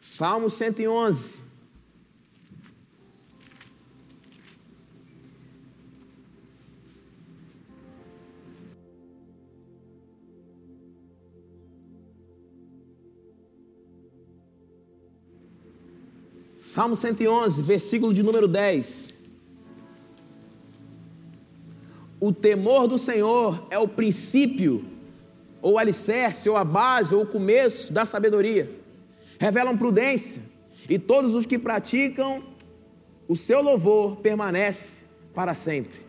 Salmo 0.00 0.48
111. 0.48 1.43
Salmo 16.74 16.96
111, 16.96 17.62
versículo 17.62 18.12
de 18.12 18.20
número 18.20 18.48
10. 18.48 19.14
O 22.18 22.32
temor 22.32 22.88
do 22.88 22.98
Senhor 22.98 23.64
é 23.70 23.78
o 23.78 23.86
princípio, 23.86 24.84
ou 25.62 25.78
alicerce, 25.78 26.50
ou 26.50 26.56
a 26.56 26.64
base, 26.64 27.14
ou 27.14 27.22
o 27.22 27.26
começo 27.28 27.92
da 27.92 28.04
sabedoria. 28.04 28.68
Revelam 29.38 29.78
prudência, 29.78 30.42
e 30.88 30.98
todos 30.98 31.32
os 31.32 31.46
que 31.46 31.60
praticam 31.60 32.42
o 33.28 33.36
seu 33.36 33.62
louvor 33.62 34.16
permanece 34.16 35.04
para 35.32 35.54
sempre. 35.54 36.00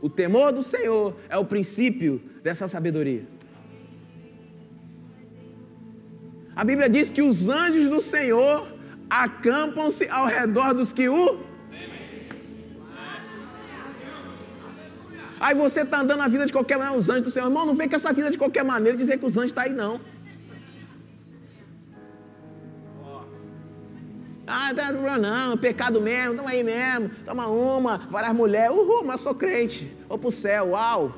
O 0.00 0.08
temor 0.08 0.50
do 0.50 0.62
Senhor 0.62 1.14
é 1.28 1.36
o 1.36 1.44
princípio 1.44 2.22
dessa 2.42 2.68
sabedoria. 2.68 3.26
A 6.56 6.64
Bíblia 6.64 6.88
diz 6.88 7.10
que 7.10 7.20
os 7.20 7.50
anjos 7.50 7.86
do 7.86 8.00
Senhor 8.00 8.66
acampam-se 9.10 10.08
ao 10.08 10.24
redor 10.26 10.72
dos 10.72 10.92
que 10.92 11.08
o. 11.08 11.50
Aí 15.40 15.54
você 15.54 15.80
está 15.80 16.00
andando 16.00 16.20
a 16.20 16.28
vida 16.28 16.46
de 16.46 16.52
qualquer 16.52 16.76
maneira, 16.76 16.98
os 16.98 17.08
anjos 17.08 17.24
do 17.24 17.30
Senhor. 17.30 17.46
Irmão, 17.46 17.66
não 17.66 17.74
vem 17.74 17.88
com 17.88 17.96
essa 17.96 18.12
vida 18.12 18.30
de 18.30 18.38
qualquer 18.38 18.62
maneira 18.62 18.96
dizer 18.96 19.18
que 19.18 19.24
os 19.24 19.36
anjos 19.36 19.50
estão 19.50 19.64
tá 19.64 19.70
aí, 19.70 19.74
não. 19.74 20.00
Ah, 24.46 24.74
tá 24.74 24.90
não, 24.92 25.56
pecado 25.56 26.00
mesmo, 26.00 26.34
toma 26.34 26.50
aí 26.50 26.64
mesmo, 26.64 27.10
toma 27.24 27.46
uma, 27.46 27.98
várias 27.98 28.34
mulheres, 28.34 28.76
uhul, 28.76 29.04
mas 29.04 29.20
sou 29.20 29.32
crente, 29.32 29.88
vou 30.08 30.18
pro 30.18 30.30
céu, 30.32 30.70
uau. 30.70 31.14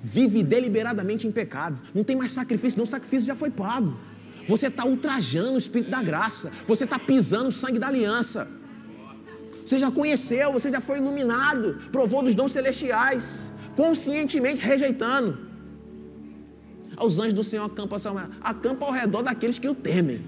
Vive 0.00 0.44
deliberadamente 0.44 1.26
em 1.26 1.32
pecado, 1.32 1.82
não 1.92 2.04
tem 2.04 2.14
mais 2.14 2.30
sacrifício, 2.30 2.78
não, 2.78 2.84
o 2.84 2.86
sacrifício 2.86 3.26
já 3.26 3.34
foi 3.34 3.50
pago. 3.50 3.98
Você 4.46 4.68
está 4.68 4.84
ultrajando 4.84 5.54
o 5.54 5.58
Espírito 5.58 5.90
da 5.90 6.02
graça. 6.02 6.52
Você 6.66 6.84
está 6.84 6.98
pisando 6.98 7.48
o 7.48 7.52
sangue 7.52 7.78
da 7.78 7.88
aliança. 7.88 8.48
Você 9.64 9.78
já 9.80 9.90
conheceu, 9.90 10.52
você 10.52 10.70
já 10.70 10.80
foi 10.80 10.98
iluminado, 10.98 11.78
provou 11.90 12.22
dos 12.22 12.36
dons 12.36 12.52
celestiais, 12.52 13.50
conscientemente 13.74 14.62
rejeitando. 14.62 15.38
Os 17.02 17.18
anjos 17.18 17.32
do 17.32 17.42
Senhor 17.42 17.64
acampam, 17.64 17.98
acampam 18.40 18.88
ao 18.88 18.94
redor 18.94 19.22
daqueles 19.22 19.58
que 19.58 19.68
o 19.68 19.74
temem. 19.74 20.24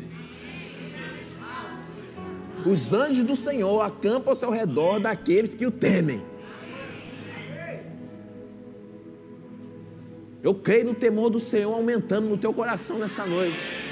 Os 2.66 2.92
anjos 2.92 3.24
do 3.24 3.36
Senhor 3.36 3.80
acampam 3.80 4.34
ao 4.42 4.50
redor 4.50 4.98
daqueles 4.98 5.54
que 5.54 5.64
o 5.64 5.70
temem. 5.70 6.20
Eu 10.42 10.54
creio 10.54 10.86
no 10.86 10.94
temor 10.94 11.30
do 11.30 11.38
Senhor 11.38 11.72
aumentando 11.72 12.28
no 12.28 12.36
teu 12.36 12.52
coração 12.52 12.98
nessa 12.98 13.24
noite. 13.24 13.87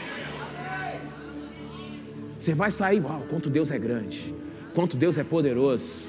Você 2.47 2.55
vai 2.55 2.71
sair, 2.71 3.01
uau, 3.01 3.25
quanto 3.29 3.51
Deus 3.51 3.73
é 3.73 3.79
grande, 3.79 4.33
quanto 4.73 4.97
Deus 4.97 5.19
é 5.19 5.25
poderoso. 5.25 6.05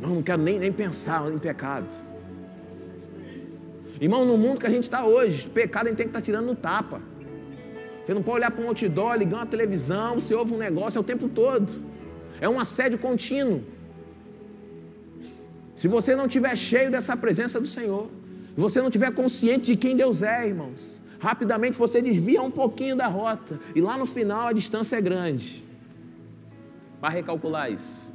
Não, 0.00 0.14
não 0.14 0.22
quero 0.22 0.40
nem, 0.40 0.58
nem 0.58 0.72
pensar 0.72 1.30
em 1.30 1.38
pecado. 1.38 1.94
Irmão, 4.00 4.24
no 4.24 4.38
mundo 4.38 4.58
que 4.58 4.66
a 4.66 4.70
gente 4.70 4.84
está 4.84 5.04
hoje, 5.04 5.50
pecado 5.50 5.84
a 5.84 5.88
gente 5.90 5.98
tem 5.98 6.06
que 6.06 6.08
estar 6.08 6.20
tá 6.20 6.24
tirando 6.24 6.46
no 6.46 6.56
tapa. 6.56 6.98
Você 8.02 8.14
não 8.14 8.22
pode 8.22 8.38
olhar 8.38 8.50
para 8.50 8.64
um 8.64 8.68
outdoor, 8.68 9.18
ligar 9.18 9.40
uma 9.40 9.46
televisão, 9.46 10.14
você 10.14 10.34
ouve 10.34 10.54
um 10.54 10.56
negócio 10.56 10.96
é 10.96 11.00
o 11.02 11.04
tempo 11.04 11.28
todo. 11.28 11.70
É 12.40 12.48
um 12.48 12.58
assédio 12.58 12.96
contínuo. 12.96 13.62
Se 15.74 15.88
você 15.88 16.16
não 16.16 16.24
estiver 16.24 16.56
cheio 16.56 16.90
dessa 16.90 17.14
presença 17.18 17.60
do 17.60 17.66
Senhor, 17.66 18.08
se 18.54 18.58
você 18.58 18.80
não 18.80 18.88
estiver 18.88 19.12
consciente 19.12 19.66
de 19.66 19.76
quem 19.76 19.94
Deus 19.94 20.22
é, 20.22 20.48
irmãos, 20.48 20.99
rapidamente 21.20 21.76
você 21.76 22.00
desvia 22.00 22.42
um 22.42 22.50
pouquinho 22.50 22.96
da 22.96 23.06
rota 23.06 23.60
e 23.74 23.80
lá 23.80 23.96
no 23.96 24.06
final 24.06 24.48
a 24.48 24.52
distância 24.52 24.96
é 24.96 25.00
grande. 25.00 25.62
Para 27.00 27.10
recalcular 27.10 27.70
isso. 27.70 28.10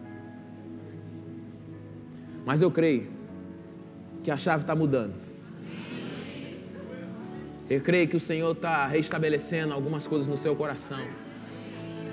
Mas 2.46 2.62
eu 2.62 2.70
creio 2.70 3.08
que 4.24 4.30
a 4.30 4.38
chave 4.38 4.64
está 4.64 4.76
mudando. 4.76 5.14
Eu 7.70 7.82
creio 7.82 8.08
que 8.08 8.16
o 8.16 8.20
Senhor 8.20 8.52
está 8.52 8.86
restabelecendo 8.86 9.74
algumas 9.74 10.06
coisas 10.06 10.28
no 10.28 10.38
seu 10.38 10.56
coração. 10.56 11.04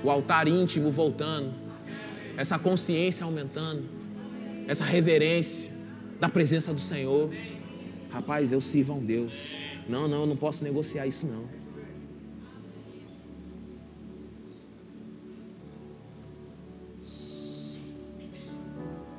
O 0.03 0.11
altar 0.11 0.49
íntimo 0.49 0.91
voltando, 0.91 1.53
essa 2.37 2.59
consciência 2.59 3.25
aumentando, 3.25 3.85
essa 4.67 4.85
reverência 4.85 5.73
da 6.19 6.29
presença 6.29 6.73
do 6.73 6.81
Senhor. 6.81 7.31
Rapaz, 8.11 8.51
eu 8.51 8.61
sirvo 8.61 8.93
a 8.93 8.97
um 8.97 9.05
Deus. 9.05 9.55
Não, 9.89 10.07
não, 10.09 10.21
eu 10.21 10.27
não 10.27 10.37
posso 10.37 10.63
negociar 10.63 11.07
isso 11.07 11.27
não. 11.27 11.45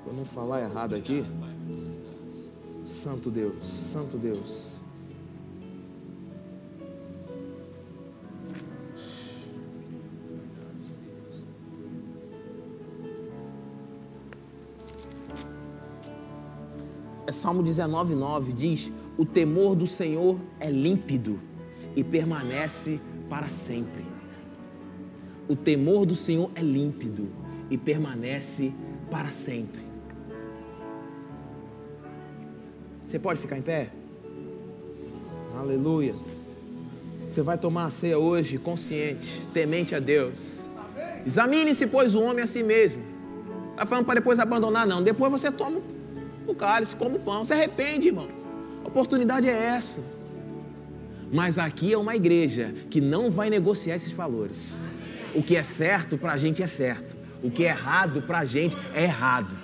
Para 0.03 0.13
não 0.13 0.25
falar 0.25 0.61
errado 0.61 0.95
aqui. 0.95 1.23
Santo 2.85 3.29
Deus, 3.29 3.65
Santo 3.65 4.17
Deus. 4.17 4.72
Salmo 17.43 17.61
19, 17.61 18.15
9 18.15 18.53
diz: 18.53 18.89
O 19.17 19.25
temor 19.25 19.75
do 19.75 19.85
Senhor 19.85 20.39
é 20.61 20.71
límpido 20.71 21.41
e 21.93 22.01
permanece 22.01 23.01
para 23.29 23.49
sempre. 23.49 24.05
O 25.49 25.53
temor 25.53 26.05
do 26.05 26.15
Senhor 26.15 26.49
é 26.55 26.61
límpido 26.61 27.27
e 27.69 27.77
permanece 27.77 28.71
para 29.11 29.27
sempre. 29.27 29.81
Você 33.05 33.19
pode 33.19 33.41
ficar 33.41 33.57
em 33.57 33.61
pé? 33.61 33.89
Aleluia. 35.59 36.15
Você 37.27 37.41
vai 37.41 37.57
tomar 37.57 37.87
a 37.87 37.91
ceia 37.91 38.17
hoje 38.17 38.57
consciente, 38.57 39.45
temente 39.53 39.93
a 39.93 39.99
Deus. 39.99 40.63
Examine-se, 41.25 41.87
pois, 41.87 42.15
o 42.15 42.21
homem 42.21 42.41
a 42.41 42.47
si 42.47 42.63
mesmo. 42.63 43.03
Está 43.71 43.85
falando 43.85 44.05
para 44.05 44.21
depois 44.21 44.39
abandonar, 44.39 44.87
não. 44.87 45.03
Depois 45.03 45.29
você 45.29 45.51
toma 45.51 45.81
o 46.53 46.55
cálice, 46.55 46.95
come 46.95 47.17
o 47.17 47.19
pão. 47.19 47.43
Se 47.43 47.53
arrepende, 47.53 48.07
irmãos. 48.07 48.31
A 48.83 48.87
oportunidade 48.87 49.47
é 49.47 49.51
essa. 49.51 50.01
Mas 51.31 51.57
aqui 51.57 51.91
é 51.91 51.97
uma 51.97 52.15
igreja 52.15 52.73
que 52.89 53.01
não 53.01 53.31
vai 53.31 53.49
negociar 53.49 53.95
esses 53.95 54.11
valores. 54.11 54.83
O 55.33 55.41
que 55.41 55.55
é 55.55 55.63
certo 55.63 56.17
para 56.17 56.33
a 56.33 56.37
gente 56.37 56.61
é 56.61 56.67
certo. 56.67 57.15
O 57.41 57.49
que 57.49 57.65
é 57.65 57.69
errado 57.69 58.21
para 58.21 58.39
a 58.39 58.45
gente 58.45 58.77
é 58.93 59.03
errado. 59.03 59.57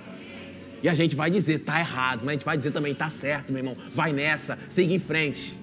E 0.82 0.88
a 0.88 0.94
gente 0.94 1.14
vai 1.14 1.30
dizer, 1.30 1.60
tá 1.60 1.78
errado, 1.78 2.20
mas 2.20 2.30
a 2.30 2.32
gente 2.32 2.44
vai 2.44 2.56
dizer 2.56 2.72
também, 2.72 2.94
tá 2.94 3.08
certo, 3.08 3.52
meu 3.52 3.60
irmão. 3.60 3.76
Vai 3.92 4.12
nessa, 4.12 4.58
siga 4.68 4.92
em 4.92 4.98
frente. 4.98 5.54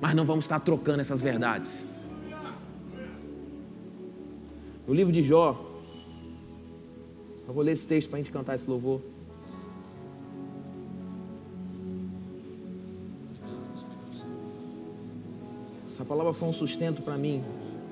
Mas 0.00 0.14
não 0.14 0.24
vamos 0.24 0.44
estar 0.44 0.60
trocando 0.60 1.00
essas 1.00 1.20
verdades. 1.20 1.86
No 4.86 4.94
livro 4.94 5.12
de 5.12 5.22
Jó, 5.22 5.82
eu 7.46 7.52
vou 7.52 7.62
ler 7.62 7.72
esse 7.72 7.86
texto 7.86 8.08
para 8.08 8.18
a 8.18 8.22
gente 8.22 8.30
cantar 8.32 8.54
esse 8.54 8.68
louvor. 8.68 9.00
Essa 15.94 16.04
palavra 16.04 16.32
foi 16.32 16.48
um 16.48 16.52
sustento 16.52 17.02
para 17.02 17.16
mim 17.16 17.40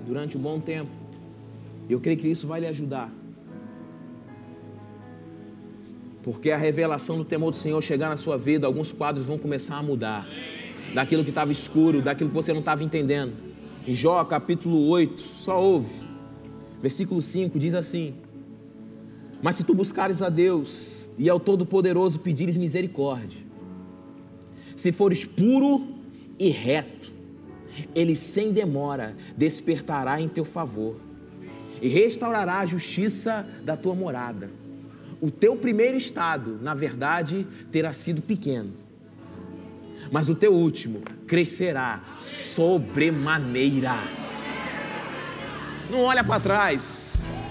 durante 0.05 0.37
um 0.37 0.41
bom 0.41 0.59
tempo. 0.59 0.91
E 1.89 1.93
eu 1.93 2.01
creio 2.01 2.19
que 2.19 2.27
isso 2.27 2.49
vai 2.49 2.59
lhe 2.59 2.67
ajudar. 2.67 3.09
Porque 6.25 6.51
a 6.51 6.57
revelação 6.57 7.17
do 7.17 7.25
temor 7.25 7.51
do 7.51 7.57
Senhor 7.57 7.81
chegar 7.81 8.09
na 8.09 8.17
sua 8.17 8.37
vida, 8.37 8.67
alguns 8.67 8.91
quadros 8.91 9.25
vão 9.25 9.39
começar 9.39 9.77
a 9.77 9.83
mudar. 9.85 10.27
Daquilo 10.93 11.23
que 11.23 11.31
estava 11.31 11.53
escuro, 11.53 12.03
daquilo 12.03 12.29
que 12.29 12.35
você 12.35 12.53
não 12.53 12.59
estava 12.59 12.83
entendendo. 12.83 13.35
Em 13.87 13.95
Jó 13.95 14.25
capítulo 14.25 14.85
8, 14.89 15.23
só 15.23 15.63
ouve. 15.63 15.95
Versículo 16.83 17.23
5 17.23 17.57
diz 17.57 17.73
assim: 17.73 18.17
Mas 19.41 19.55
se 19.55 19.63
tu 19.63 19.75
buscares 19.75 20.21
a 20.21 20.29
Deus 20.29 21.09
e 21.17 21.31
ao 21.31 21.39
Todo-Poderoso 21.39 22.19
pedires 22.19 22.57
misericórdia, 22.57 23.47
se 24.75 24.91
fores 24.91 25.25
puro 25.25 25.87
e 26.37 26.49
reto, 26.49 27.02
ele 27.95 28.15
sem 28.17 28.53
demora 28.53 29.17
despertará 29.37 30.21
em 30.21 30.29
teu 30.29 30.45
favor 30.45 30.97
e 31.81 31.89
restaurará 31.89 32.61
a 32.61 32.67
justiça 32.67 33.47
da 33.65 33.77
tua 33.77 33.95
morada. 33.95 34.51
O 35.21 35.31
teu 35.31 35.57
primeiro 35.57 35.97
estado, 35.97 36.59
na 36.61 36.75
verdade, 36.75 37.47
terá 37.71 37.93
sido 37.93 38.23
pequeno, 38.23 38.73
mas 40.11 40.29
o 40.29 40.35
teu 40.35 40.53
último 40.53 41.03
crescerá 41.27 42.03
sobremaneira. 42.19 43.97
Não 45.91 46.01
olha 46.01 46.25
para 46.25 46.41
trás, 46.41 47.43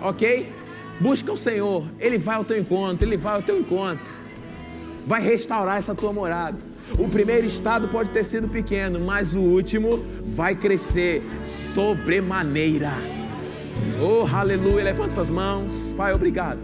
ok? 0.00 0.52
Busca 1.00 1.32
o 1.32 1.36
Senhor, 1.36 1.84
Ele 1.98 2.18
vai 2.18 2.36
ao 2.36 2.44
teu 2.44 2.58
encontro, 2.58 3.06
Ele 3.06 3.16
vai 3.16 3.34
ao 3.34 3.42
teu 3.42 3.58
encontro, 3.58 4.06
vai 5.06 5.22
restaurar 5.22 5.78
essa 5.78 5.94
tua 5.94 6.12
morada. 6.12 6.65
O 6.98 7.08
primeiro 7.08 7.46
estado 7.46 7.88
pode 7.88 8.10
ter 8.10 8.24
sido 8.24 8.48
pequeno, 8.48 9.00
mas 9.00 9.34
o 9.34 9.40
último 9.40 10.02
vai 10.24 10.54
crescer 10.54 11.22
sobremaneira. 11.42 12.92
Oh, 14.00 14.26
aleluia. 14.34 14.84
Levante 14.84 15.14
suas 15.14 15.28
mãos. 15.28 15.92
Pai, 15.96 16.14
obrigado. 16.14 16.60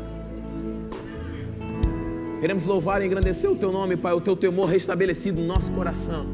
Queremos 2.40 2.64
louvar 2.64 3.02
e 3.02 3.06
engrandecer 3.06 3.50
o 3.50 3.54
teu 3.54 3.70
nome, 3.70 3.96
Pai, 3.96 4.12
o 4.12 4.20
teu 4.20 4.34
temor 4.34 4.68
restabelecido 4.68 5.40
no 5.40 5.46
nosso 5.46 5.70
coração. 5.72 6.26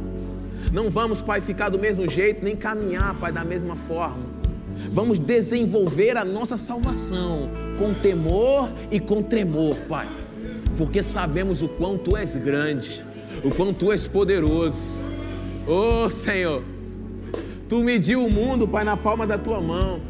Não 0.72 0.91
vamos, 0.91 1.20
Pai, 1.20 1.41
ficar 1.41 1.68
do 1.68 1.78
mesmo 1.78 2.09
jeito, 2.09 2.45
nem 2.45 2.57
caminhar, 2.57 3.14
Pai, 3.18 3.32
da 3.32 3.45
mesma 3.45 3.74
forma. 3.74 4.24
Vamos 4.91 5.18
desenvolver 5.18 6.16
a 6.16 6.24
nossa 6.24 6.57
salvação 6.57 7.51
com 7.78 7.93
temor 7.93 8.70
e 8.91 9.01
com 9.01 9.22
tremor, 9.22 9.76
Pai, 9.89 10.09
porque 10.76 11.03
sabemos 11.03 11.62
o 11.62 11.68
quão 11.68 11.99
tu 11.99 12.16
és 12.16 12.36
grande 12.36 13.05
o 13.45 13.51
quanto 13.55 13.74
tu 13.74 13.93
és 13.93 14.07
poderoso. 14.07 15.09
Oh 15.66 16.09
Senhor, 16.09 16.62
tu 17.68 17.82
mediu 17.84 18.24
o 18.24 18.34
mundo, 18.34 18.66
Pai, 18.66 18.84
na 18.84 18.97
palma 18.97 19.26
da 19.26 19.36
tua 19.36 19.61
mão, 19.61 20.01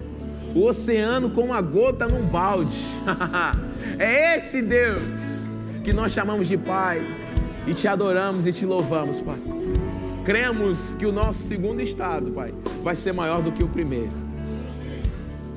o 0.55 0.65
oceano 0.65 1.31
com 1.31 1.43
uma 1.43 1.61
gota 1.61 2.07
num 2.07 2.23
balde. 2.23 2.79
é 3.99 4.37
esse 4.37 4.63
Deus 4.63 5.47
que 5.83 5.93
nós 5.93 6.13
chamamos 6.13 6.47
de 6.47 6.57
Pai 6.57 7.03
e 7.67 7.75
te 7.75 7.89
adoramos 7.89 8.47
e 8.47 8.53
te 8.53 8.65
louvamos, 8.65 9.21
Pai. 9.21 9.39
Cremos 10.25 10.95
que 10.95 11.07
o 11.07 11.13
nosso 11.13 11.43
segundo 11.45 11.81
estado, 11.81 12.31
Pai, 12.31 12.53
vai 12.83 12.95
ser 12.95 13.13
maior 13.13 13.43
do 13.43 13.51
que 13.51 13.65
o 13.65 13.69
primeiro. 13.69 14.13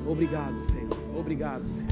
Obrigado, 0.06 0.60
Senhor. 0.62 0.88
Obrigado, 1.14 1.64
Senhor. 1.64 1.91